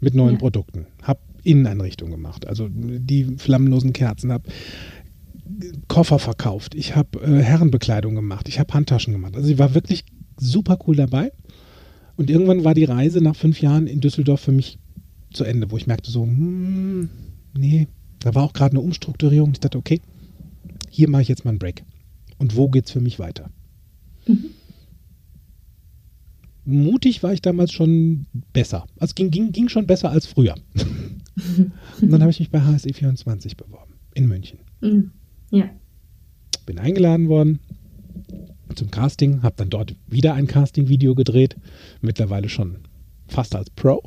[0.00, 0.38] Mit neuen ja.
[0.38, 0.86] Produkten.
[1.02, 2.46] Hab Inneneinrichtungen gemacht.
[2.46, 4.32] Also die flammenlosen Kerzen.
[4.32, 4.48] Hab
[5.88, 9.36] Koffer verkauft, ich habe äh, Herrenbekleidung gemacht, ich habe Handtaschen gemacht.
[9.36, 10.04] Also ich war wirklich
[10.38, 11.32] super cool dabei.
[12.16, 14.78] Und irgendwann war die Reise nach fünf Jahren in Düsseldorf für mich
[15.32, 17.08] zu Ende, wo ich merkte so, hm,
[17.56, 17.88] nee,
[18.20, 19.52] da war auch gerade eine Umstrukturierung.
[19.52, 20.00] Ich dachte, okay,
[20.90, 21.84] hier mache ich jetzt mal einen Break.
[22.38, 23.50] Und wo geht's für mich weiter?
[24.26, 24.50] Mhm.
[26.64, 28.86] mutig war ich damals schon besser.
[28.98, 30.56] Also ging, ging, ging schon besser als früher.
[32.00, 34.58] und dann habe ich mich bei HSE 24 beworben in München.
[34.80, 35.12] Mhm.
[35.50, 35.70] Ja.
[36.66, 37.60] Bin eingeladen worden
[38.74, 41.56] zum Casting, habe dann dort wieder ein Casting-Video gedreht,
[42.00, 42.78] mittlerweile schon
[43.26, 44.02] fast als Pro.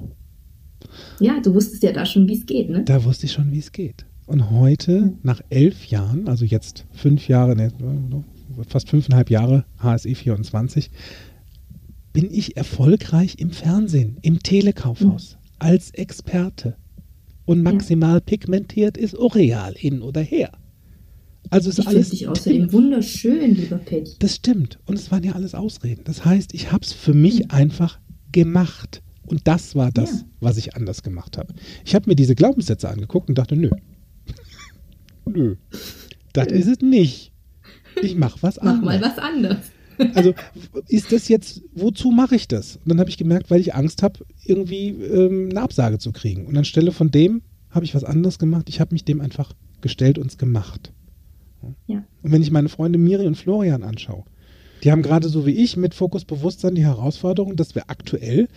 [1.20, 2.84] Ja, du wusstest ja da schon, wie es geht, ne?
[2.84, 4.06] Da wusste ich schon, wie es geht.
[4.26, 7.74] Und heute, nach elf Jahren, also jetzt fünf Jahre, ne,
[8.68, 10.92] fast fünfeinhalb Jahre HSE 24,
[12.14, 15.38] bin ich erfolgreich im Fernsehen, im Telekaufhaus, mhm.
[15.60, 16.76] als Experte.
[17.46, 18.20] Und maximal ja.
[18.20, 20.52] pigmentiert ist Oreal hin oder her.
[21.50, 22.10] Also ist ich alles.
[22.10, 24.16] dich außerdem wunderschön, lieber Patty.
[24.20, 24.80] Das stimmt.
[24.86, 26.04] Und es waren ja alles Ausreden.
[26.04, 27.52] Das heißt, ich habe es für mich mhm.
[27.52, 28.00] einfach
[28.32, 29.02] gemacht.
[29.26, 30.26] Und das war das, ja.
[30.40, 31.54] was ich anders gemacht habe.
[31.86, 33.70] Ich habe mir diese Glaubenssätze angeguckt und dachte, nö.
[35.26, 35.56] nö.
[36.34, 37.32] Das ist es nicht.
[38.02, 38.80] Ich mache was anderes.
[38.80, 39.58] Mach mal was anderes.
[40.16, 40.34] also
[40.88, 42.78] ist das jetzt, wozu mache ich das?
[42.78, 46.46] Und dann habe ich gemerkt, weil ich Angst habe, irgendwie ähm, eine Absage zu kriegen.
[46.46, 48.70] Und anstelle von dem habe ich was anderes gemacht.
[48.70, 50.92] Ich habe mich dem einfach gestellt und es gemacht.
[51.88, 52.04] Ja.
[52.24, 54.24] Und wenn ich meine Freunde Miri und Florian anschaue,
[54.84, 58.48] die haben gerade so wie ich mit Fokus Bewusstsein die Herausforderung, dass wir aktuell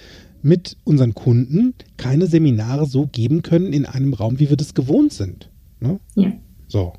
[0.43, 5.13] mit unseren Kunden keine Seminare so geben können in einem Raum, wie wir das gewohnt
[5.13, 5.51] sind.
[5.81, 5.99] Ne?
[6.15, 6.33] Ja.
[6.69, 6.93] So.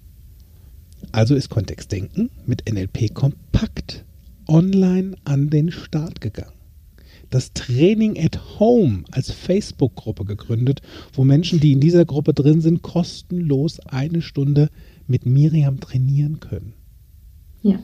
[1.11, 4.05] Also ist Kontextdenken mit NLP kompakt
[4.47, 6.53] online an den Start gegangen.
[7.29, 10.81] Das Training at Home als Facebook-Gruppe gegründet,
[11.13, 14.69] wo Menschen, die in dieser Gruppe drin sind, kostenlos eine Stunde
[15.13, 16.73] mit Miriam trainieren können.
[17.62, 17.78] Ja.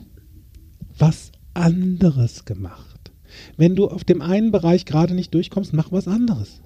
[0.98, 3.12] Was anderes gemacht.
[3.56, 6.60] Wenn du auf dem einen Bereich gerade nicht durchkommst, mach was anderes.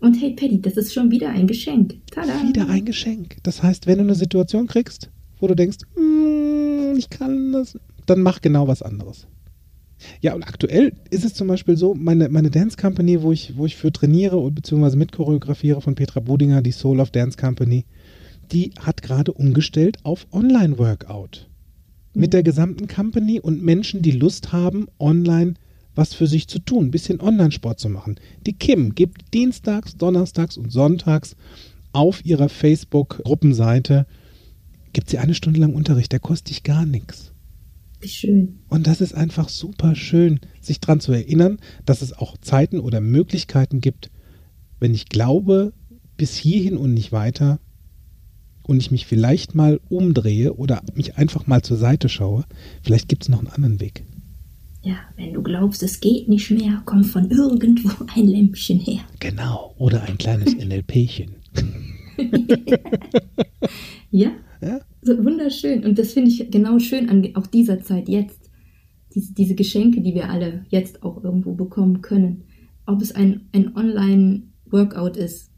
[0.00, 1.96] Und hey Paddy, das ist schon wieder ein Geschenk.
[2.10, 2.32] Tada.
[2.48, 3.36] Wieder ein Geschenk.
[3.42, 8.22] Das heißt, wenn du eine Situation kriegst, wo du denkst, mm, ich kann das, dann
[8.22, 9.26] mach genau was anderes.
[10.22, 13.66] Ja, und aktuell ist es zum Beispiel so, meine, meine Dance Company, wo ich, wo
[13.66, 17.84] ich für trainiere und beziehungsweise mitchoreografiere von Petra Budinger, die Soul of Dance Company,
[18.52, 21.48] die hat gerade umgestellt auf Online-Workout.
[22.14, 25.54] Mit der gesamten Company und Menschen, die Lust haben, online
[25.98, 28.20] was für sich zu tun, ein bisschen Online-Sport zu machen.
[28.46, 31.34] Die Kim gibt dienstags, donnerstags und sonntags
[31.90, 34.06] auf ihrer Facebook-Gruppenseite,
[34.92, 37.32] gibt sie eine Stunde lang Unterricht, der kostet dich gar nichts.
[38.00, 38.60] Wie schön.
[38.68, 43.00] Und das ist einfach super schön, sich daran zu erinnern, dass es auch Zeiten oder
[43.00, 44.12] Möglichkeiten gibt,
[44.78, 45.72] wenn ich glaube,
[46.16, 47.58] bis hierhin und nicht weiter,
[48.68, 52.44] und ich mich vielleicht mal umdrehe oder mich einfach mal zur Seite schaue,
[52.82, 54.04] vielleicht gibt es noch einen anderen Weg.
[54.82, 59.00] Ja, wenn du glaubst, es geht nicht mehr, kommt von irgendwo ein Lämpchen her.
[59.18, 61.30] Genau, oder ein kleines NLPchen.
[64.10, 64.80] ja, ja?
[65.02, 65.84] So wunderschön.
[65.84, 68.50] Und das finde ich genau schön an auch dieser Zeit jetzt.
[69.14, 72.44] Diese, diese Geschenke, die wir alle jetzt auch irgendwo bekommen können.
[72.84, 75.50] Ob es ein, ein Online-Workout ist,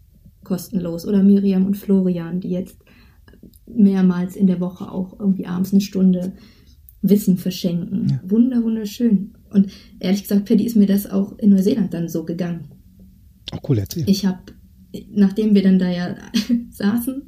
[0.44, 2.79] kostenlos, oder Miriam und Florian, die jetzt
[3.77, 6.33] mehrmals in der Woche auch irgendwie abends eine Stunde
[7.03, 8.09] Wissen verschenken.
[8.11, 8.21] Ja.
[8.31, 9.33] Wunder, wunderschön.
[9.51, 12.69] Und ehrlich gesagt, Paddy, ist mir das auch in Neuseeland dann so gegangen.
[13.53, 14.05] Oh, cool, erzähl.
[14.07, 14.39] Ich habe,
[15.11, 16.17] nachdem wir dann da ja
[16.71, 17.23] saßen,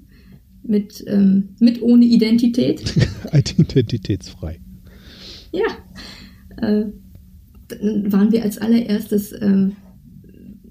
[0.62, 2.82] mit, ähm, mit ohne Identität.
[3.32, 4.60] Identitätsfrei.
[5.52, 5.66] Ja.
[6.58, 6.86] Äh,
[8.10, 9.68] waren wir als allererstes, äh,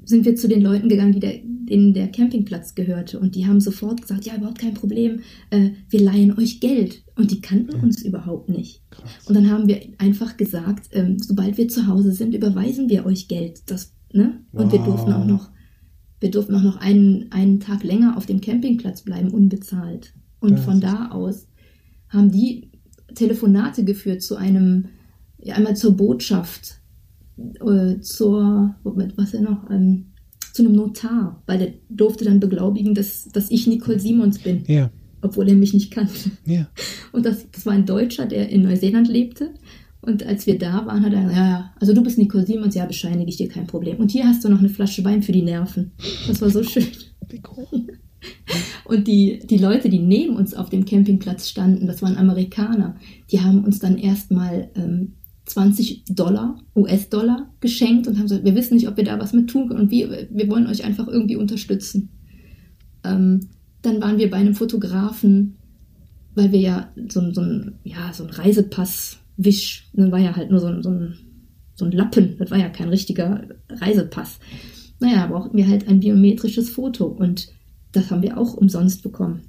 [0.05, 3.19] sind wir zu den Leuten gegangen, die der, denen der Campingplatz gehörte.
[3.19, 7.03] Und die haben sofort gesagt, ja, überhaupt kein Problem, äh, wir leihen euch Geld.
[7.15, 7.83] Und die kannten ja.
[7.83, 8.81] uns überhaupt nicht.
[8.89, 9.09] Krass.
[9.25, 13.27] Und dann haben wir einfach gesagt, ähm, sobald wir zu Hause sind, überweisen wir euch
[13.27, 13.69] Geld.
[13.69, 14.41] Das, ne?
[14.51, 14.71] Und wow.
[14.71, 15.49] wir durften auch noch,
[16.19, 20.13] wir durften auch noch einen, einen Tag länger auf dem Campingplatz bleiben, unbezahlt.
[20.39, 21.47] Und das von da aus
[22.09, 22.71] haben die
[23.15, 24.89] Telefonate geführt zu einem,
[25.37, 26.81] ja, einmal zur Botschaft,
[27.37, 30.10] äh, zur, was ja noch, ähm,
[30.53, 34.63] zu einem Notar, weil der durfte dann beglaubigen, dass, dass ich Nicole Simons bin.
[34.67, 34.89] Ja.
[35.21, 36.31] Obwohl er mich nicht kannte.
[36.45, 36.67] Ja.
[37.11, 39.51] Und das, das war ein Deutscher, der in Neuseeland lebte.
[40.01, 42.73] Und als wir da waren, hat er gesagt, ja, ja, also du bist Nicole Simons,
[42.73, 43.97] ja, bescheinige ich dir kein Problem.
[43.97, 45.91] Und hier hast du noch eine Flasche Wein für die Nerven.
[46.27, 46.87] Das war so schön.
[48.85, 52.95] Und die, die Leute, die neben uns auf dem Campingplatz standen, das waren Amerikaner,
[53.31, 55.13] die haben uns dann erstmal ähm,
[55.51, 59.49] 20 Dollar, US-Dollar geschenkt und haben gesagt, wir wissen nicht, ob wir da was mit
[59.49, 62.09] tun können und wir, wir wollen euch einfach irgendwie unterstützen.
[63.03, 63.49] Ähm,
[63.81, 65.57] dann waren wir bei einem Fotografen,
[66.35, 70.59] weil wir ja so, so ein, ja, so ein Reisepass-Wisch, das war ja halt nur
[70.59, 71.17] so ein, so, ein,
[71.75, 74.39] so ein Lappen, das war ja kein richtiger Reisepass.
[74.99, 77.49] Naja, brauchten wir halt ein biometrisches Foto und
[77.91, 79.41] das haben wir auch umsonst bekommen.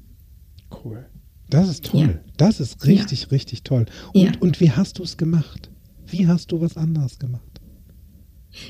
[0.85, 1.07] Cool.
[1.49, 2.01] Das ist toll.
[2.01, 2.15] Ja.
[2.39, 3.29] Das ist richtig, ja.
[3.29, 3.85] richtig toll.
[4.15, 4.33] Und, ja.
[4.41, 5.71] und wie hast du es gemacht?
[6.13, 7.61] Wie hast du was anderes gemacht?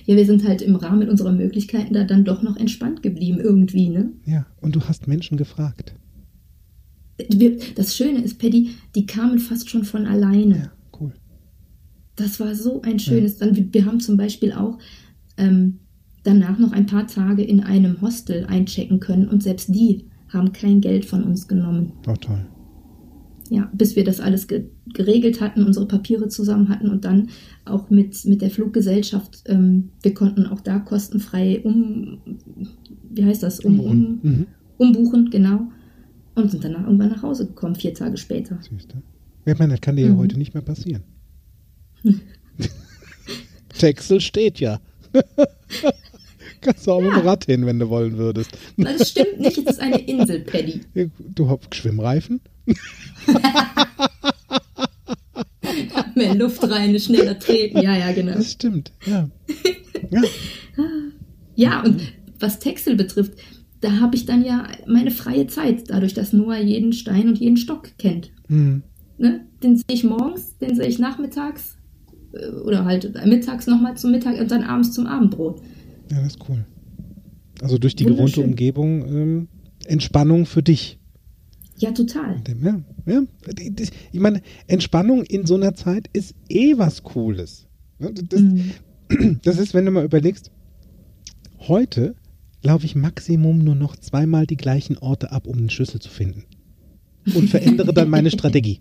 [0.04, 3.88] Ja, wir sind halt im Rahmen unserer Möglichkeiten da dann doch noch entspannt geblieben irgendwie,
[3.88, 4.12] ne?
[4.24, 5.94] Ja, und du hast Menschen gefragt.
[7.76, 10.56] Das Schöne ist, Paddy, die kamen fast schon von alleine.
[10.56, 11.12] Ja, cool.
[12.14, 13.38] Das war so ein schönes.
[13.38, 14.78] Dann, wir, wir haben zum Beispiel auch
[15.36, 15.80] ähm,
[16.22, 20.80] danach noch ein paar Tage in einem Hostel einchecken können und selbst die haben kein
[20.80, 21.92] Geld von uns genommen.
[22.06, 22.46] Oh, toll.
[23.54, 27.28] Ja, bis wir das alles ge geregelt hatten, unsere Papiere zusammen hatten und dann
[27.66, 32.18] auch mit, mit der Fluggesellschaft, ähm, wir konnten auch da kostenfrei um,
[33.10, 34.46] wie heißt das, um, um, Mhm.
[34.78, 35.68] umbuchen, genau.
[36.34, 38.58] Und sind dann irgendwann nach Hause gekommen, vier Tage später.
[39.44, 40.18] Ich meine, das kann dir ja Mhm.
[40.18, 41.02] heute nicht mehr passieren.
[43.78, 44.80] Texel steht ja.
[46.62, 47.30] Kannst du auch mit dem Ja.
[47.30, 48.56] Rad hin, wenn du wollen würdest.
[48.78, 50.80] Das stimmt nicht, es ist eine Insel, Paddy.
[51.18, 52.40] Du hast Schwimmreifen?
[56.14, 57.78] Mehr Luft rein, schneller treten.
[57.80, 58.32] Ja, ja, genau.
[58.34, 59.28] Das stimmt, ja.
[60.10, 60.22] Ja,
[61.54, 62.00] Ja, und
[62.38, 63.32] was Texel betrifft,
[63.80, 67.56] da habe ich dann ja meine freie Zeit, dadurch, dass Noah jeden Stein und jeden
[67.56, 68.30] Stock kennt.
[68.48, 68.82] hm.
[69.18, 69.46] Ne?
[69.62, 71.76] Den sehe ich morgens, den sehe ich nachmittags
[72.32, 75.60] äh, oder halt mittags nochmal zum Mittag und dann abends zum Abendbrot.
[76.12, 76.64] Ja das ist cool.
[77.60, 78.40] Also durch die gewohnte.
[78.40, 79.48] Umgebung ähm,
[79.86, 80.98] Entspannung für dich.
[81.78, 82.40] Ja, total.
[82.62, 83.22] Ja, ja.
[84.12, 87.66] Ich meine, Entspannung in so einer Zeit ist eh was Cooles.
[87.98, 88.72] Ne, Das, Mhm.
[89.42, 90.50] das ist, wenn du mal überlegst,
[91.60, 92.14] heute
[92.62, 96.44] laufe ich Maximum nur noch zweimal die gleichen Orte ab, um den Schlüssel zu finden.
[97.34, 98.80] Und verändere dann meine Strategie.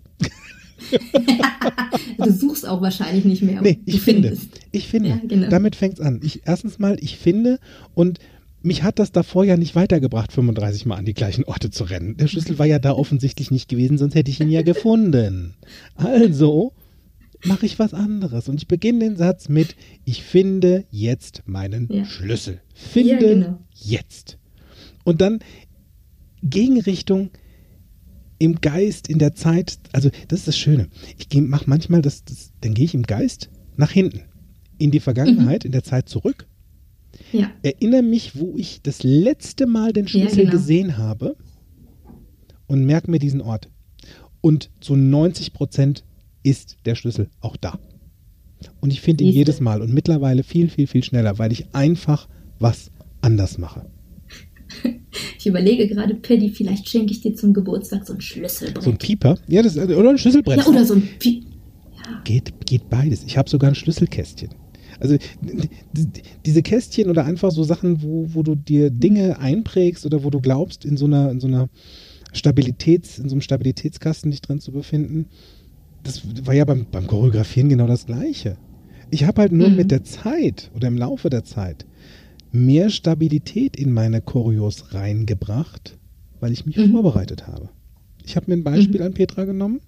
[2.18, 3.60] Du suchst auch wahrscheinlich nicht mehr.
[3.62, 4.28] Nee, ich finde.
[4.28, 4.60] findest.
[4.70, 5.08] Ich finde.
[5.10, 5.48] Ja, genau.
[5.48, 6.20] Damit fängt es an.
[6.22, 7.58] Ich, erstens mal, ich finde
[7.94, 8.18] und
[8.62, 12.16] mich hat das davor ja nicht weitergebracht, 35 Mal an die gleichen Orte zu rennen.
[12.16, 15.54] Der Schlüssel war ja da offensichtlich nicht gewesen, sonst hätte ich ihn ja gefunden.
[15.96, 16.72] Also
[17.44, 18.48] mache ich was anderes.
[18.48, 19.74] Und ich beginne den Satz mit,
[20.04, 22.04] ich finde jetzt meinen Ja.
[22.04, 22.60] Schlüssel.
[22.72, 23.58] Finde Ja, genau.
[23.74, 24.38] jetzt.
[25.02, 25.40] Und dann
[26.44, 27.30] Gegenrichtung
[28.42, 30.88] im Geist, in der Zeit, also das ist das Schöne.
[31.18, 34.22] Ich mache manchmal das, das dann gehe ich im Geist nach hinten,
[34.78, 35.02] in die Mhm.
[35.02, 36.46] Vergangenheit, in der Zeit zurück,
[37.32, 40.50] Ja, erinnere mich, wo ich das letzte Mal den Ja, Schlüssel genau.
[40.52, 41.36] gesehen habe
[42.66, 43.68] und merke mir diesen Ort.
[44.40, 46.04] Und zu 90 Prozent
[46.42, 47.78] ist der Schlüssel auch da.
[48.80, 49.38] Und ich finde ihn Siehste.
[49.38, 52.28] jedes Mal und mittlerweile viel, viel, viel schneller, weil ich einfach
[52.58, 52.90] was
[53.20, 53.86] anders mache.
[55.42, 58.82] ich überlege gerade, Paddy, vielleicht schenke ich dir zum Geburtstag so ein Schlüsselbrett.
[58.82, 60.58] So ein Pieper, ja, das, oder ein Schlüsselbrett.
[60.60, 61.42] ja, oder so ein Pi
[61.96, 62.20] ja.
[62.24, 63.24] Geht, geht beides.
[63.24, 64.50] Ich habe sogar ein Schlüsselkästchen.
[65.00, 65.16] Also
[66.46, 70.40] diese Kästchen oder einfach so Sachen, wo, wo du dir Dinge einprägst oder wo du
[70.40, 71.68] glaubst, in so einer, in so einer
[72.32, 75.26] Stabilitäts, in so einem Stabilitätskasten dich drin zu befinden,
[76.04, 78.56] das war ja beim, beim Choreografieren genau das Gleiche.
[79.10, 79.76] Ich habe halt nur Mhm.
[79.76, 81.84] mit der Zeit oder im Laufe der Zeit
[82.52, 85.98] mehr Stabilität in meine Choreos reingebracht,
[86.40, 86.92] weil ich mich Mhm.
[86.92, 87.70] vorbereitet habe.
[88.24, 89.80] Ich habe mir ein Beispiel an Petra genommen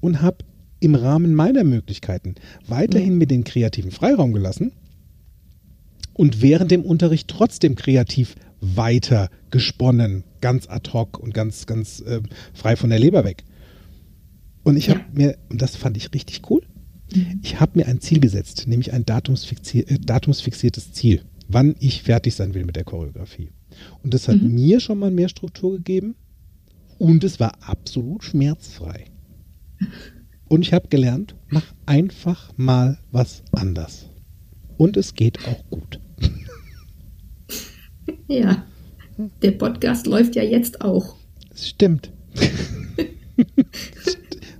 [0.00, 0.38] und habe
[0.80, 2.34] im Rahmen meiner Möglichkeiten
[2.68, 4.72] weiterhin mir den kreativen Freiraum gelassen
[6.14, 12.20] und während dem Unterricht trotzdem kreativ weiter gesponnen, ganz ad hoc und ganz, ganz äh,
[12.52, 13.44] frei von der Leber weg.
[14.64, 14.94] Und ich Ja.
[14.94, 16.62] habe mir, und das fand ich richtig cool,
[17.42, 21.22] ich habe mir ein Ziel gesetzt, nämlich ein datumsfixier äh, datumsfixiertes Ziel,
[21.52, 23.50] wann ich fertig sein will mit der Choreografie.
[24.02, 24.54] Und das hat Mhm.
[24.54, 26.14] mir schon mal mehr Struktur gegeben
[26.98, 29.06] und es war absolut schmerzfrei.
[30.48, 34.08] Und ich habe gelernt, mach einfach mal was anders.
[34.76, 36.00] Und es geht auch gut.
[38.28, 38.64] ja.
[39.42, 41.16] Der Podcast läuft ja jetzt auch.
[41.52, 42.12] Es stimmt.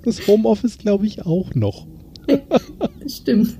[0.04, 1.86] Das Homeoffice glaube ich auch noch.
[3.00, 3.56] Das stimmt.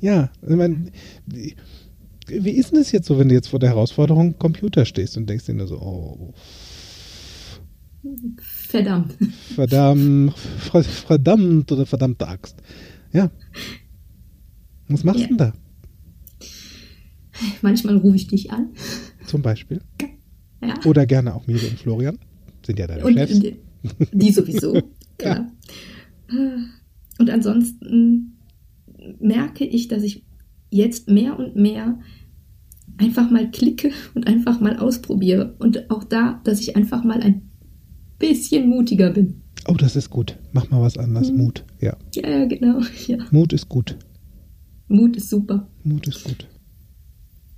[0.00, 0.90] Ja, ich meine,
[1.26, 5.28] wie, ist denn es jetzt so, wenn du jetzt vor der Herausforderung Computer stehst und
[5.28, 6.34] denkst dir nur so, oh,
[8.38, 9.16] verdammt.
[9.54, 12.56] verdammt, ver- verdammt oder verdammte Axt.
[13.12, 13.30] Ja.
[14.88, 15.28] Was machst du Ja.
[15.28, 15.52] denn da
[17.62, 18.70] Manchmal rufe ich dich an.
[19.26, 19.80] zum Beispiel?
[20.60, 20.74] Ja.
[20.84, 22.18] Oder gerne auch Miri und Florian.
[22.66, 23.40] Sind ja deine Und Chefs.
[24.12, 24.80] die, sowieso,
[25.18, 25.46] klar.
[27.18, 28.37] Und ansonsten
[29.20, 30.24] merke ich, dass ich
[30.70, 31.98] jetzt mehr und mehr
[32.98, 35.54] einfach mal klicke und einfach mal ausprobiere.
[35.58, 37.50] Und auch da, dass ich einfach mal ein
[38.18, 39.42] bisschen mutiger bin.
[39.66, 40.38] Oh, das ist gut.
[40.52, 41.30] Mach mal was anderes.
[41.30, 41.36] Mhm.
[41.38, 41.64] Mut.
[41.80, 41.96] Ja.
[42.14, 42.80] Ja, ja, genau.
[43.06, 43.18] Ja.
[43.30, 43.96] Mut ist gut.
[44.88, 45.68] Mut ist super.
[45.84, 46.48] Mut ist gut.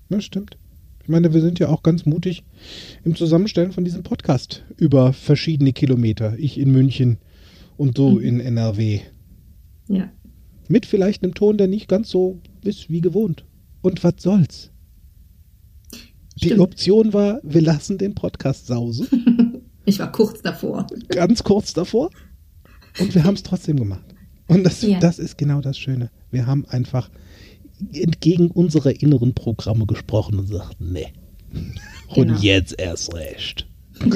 [0.09, 0.57] Ja, stimmt.
[1.03, 2.45] Ich meine, wir sind ja auch ganz mutig
[3.05, 6.37] im Zusammenstellen von diesem Podcast über verschiedene Kilometer.
[6.39, 7.19] Ich in München
[7.77, 8.21] und du Mhm.
[8.21, 9.01] in NRW.
[9.89, 10.11] Ja.
[10.71, 13.45] Mit vielleicht einem Ton, der nicht ganz so ist wie gewohnt.
[13.83, 14.71] Und was soll's?
[16.41, 16.61] Die Stimmt.
[16.61, 19.09] Option war, wir lassen den Podcast sausen.
[19.87, 20.87] Ich war kurz davor.
[21.09, 22.11] ganz kurz davor.
[23.01, 24.05] Und wir haben es trotzdem gemacht.
[24.47, 25.01] Und das, Ja.
[25.01, 26.11] das ist genau das Schöne.
[26.31, 27.11] Wir haben einfach
[27.93, 31.09] entgegen unserer inneren Programme gesprochen und sagten, nee.
[32.15, 32.35] Genau.
[32.35, 33.67] Und jetzt erst recht.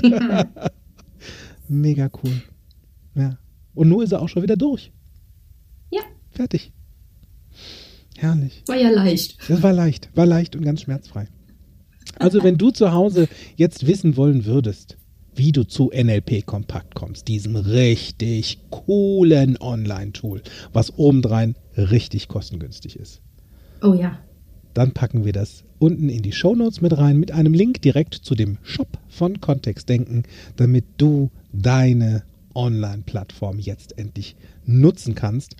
[1.68, 2.42] Mega cool.
[3.14, 3.38] Ja.
[3.74, 4.92] Und nun ist er auch schon wieder durch.
[6.34, 6.72] Fertig.
[8.16, 8.62] Herrlich.
[8.66, 9.38] war ja leicht.
[9.48, 11.26] Das war leicht, war leicht und ganz schmerzfrei.
[12.18, 14.98] Also wenn du zu Hause jetzt wissen wollen würdest,
[15.34, 23.20] wie du zu NLP Kompakt kommst, diesem richtig coolen Online-Tool, was obendrein richtig kostengünstig ist,
[23.82, 24.18] Oh ja.
[24.74, 28.36] dann packen wir das unten in die Shownotes mit rein, mit einem Link direkt zu
[28.36, 30.22] dem Shop von Kontextdenken,
[30.56, 32.22] damit du deine
[32.54, 35.56] Online-Plattform jetzt endlich nutzen kannst.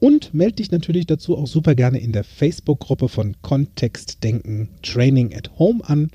[0.00, 5.58] Und melde dich natürlich dazu auch super gerne in der Facebook-Gruppe von Kontextdenken Training at
[5.58, 6.10] Home an,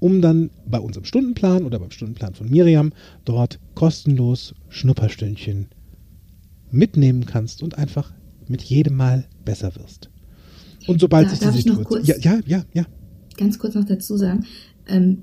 [0.00, 2.92] um dann bei unserem Stundenplan oder beim Stundenplan von Miriam
[3.24, 5.68] dort kostenlos Schnupperstündchen
[6.70, 8.12] mitnehmen kannst und einfach
[8.48, 10.10] mit jedem Mal besser wirst.
[10.86, 11.84] Und sobald Da- sich die Situation.
[11.84, 12.84] kurz- Ja, ja, ja, ja.
[13.38, 14.44] Ganz kurz noch dazu sagen,
[14.88, 15.22] ähm,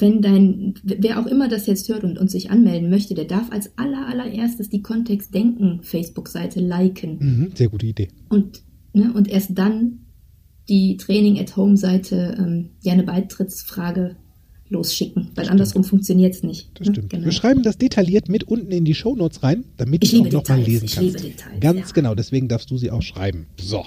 [0.00, 3.50] wenn dein, wer auch immer das jetzt hört und uns sich anmelden möchte, der darf
[3.50, 7.18] als aller, allererstes die Kontext Denken Facebook-Seite liken.
[7.20, 8.08] Mhm, sehr gute Idee.
[8.28, 10.00] Und, ne, und erst dann
[10.68, 14.16] die Training at Home Seite ähm, ja eine Beitrittsfrage
[14.70, 16.70] losschicken, weil andersrum funktioniert es nicht.
[16.78, 16.94] Das ne?
[16.94, 17.10] stimmt.
[17.10, 17.24] Genau.
[17.24, 20.60] Wir schreiben das detailliert mit unten in die Shownotes rein, damit Ich du auch nochmal
[20.60, 21.20] lesen ich kannst.
[21.20, 21.94] liebe Details, Ganz ja.
[21.94, 23.46] genau, deswegen darfst du sie auch schreiben.
[23.58, 23.84] So,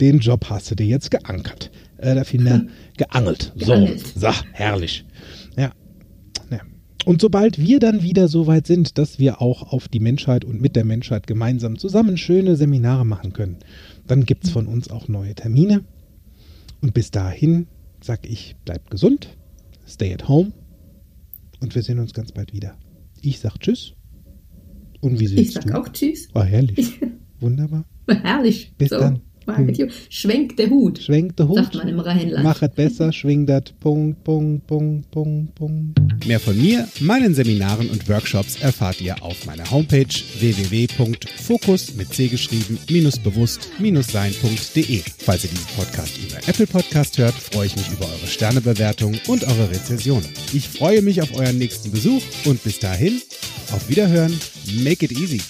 [0.00, 1.70] den Job hast du dir jetzt geankert.
[1.98, 3.52] Äh, da finden geangelt.
[3.56, 4.04] So, Geangelt.
[4.14, 5.04] so, herrlich.
[7.04, 10.60] Und sobald wir dann wieder so weit sind, dass wir auch auf die Menschheit und
[10.60, 13.56] mit der Menschheit gemeinsam zusammen schöne Seminare machen können,
[14.06, 15.84] dann gibt es von uns auch neue Termine.
[16.80, 17.66] Und bis dahin
[18.00, 19.36] sag ich, bleibt gesund,
[19.86, 20.52] stay at home
[21.60, 22.76] und wir sehen uns ganz bald wieder.
[23.20, 23.94] Ich sag Tschüss.
[25.00, 25.80] Und wie siehst Ich sag du?
[25.80, 26.28] auch Tschüss.
[26.34, 27.00] War herrlich.
[27.40, 27.84] Wunderbar.
[28.08, 28.72] Herrlich.
[28.78, 29.20] Bis dann.
[29.46, 29.86] Market you.
[30.08, 30.98] Schwenkt der Hut.
[30.98, 31.58] Schwenkt der Hut.
[31.58, 32.44] Sagt man im Rheinland.
[32.44, 33.64] Mach es besser, schwing das.
[33.80, 36.26] Punkt, Punkt, Punkt, Punkt, Punkt.
[36.26, 40.06] Mehr von mir, meinen Seminaren und Workshops erfahrt ihr auf meiner Homepage
[40.38, 45.02] www.fokus mit C geschrieben minus bewusst minus sein.de.
[45.18, 49.44] Falls ihr diesen Podcast über Apple Podcast hört, freue ich mich über eure Sternebewertung und
[49.44, 50.22] eure Rezension.
[50.52, 53.20] Ich freue mich auf euren nächsten Besuch und bis dahin,
[53.72, 54.38] auf Wiederhören,
[54.82, 55.40] make it easy.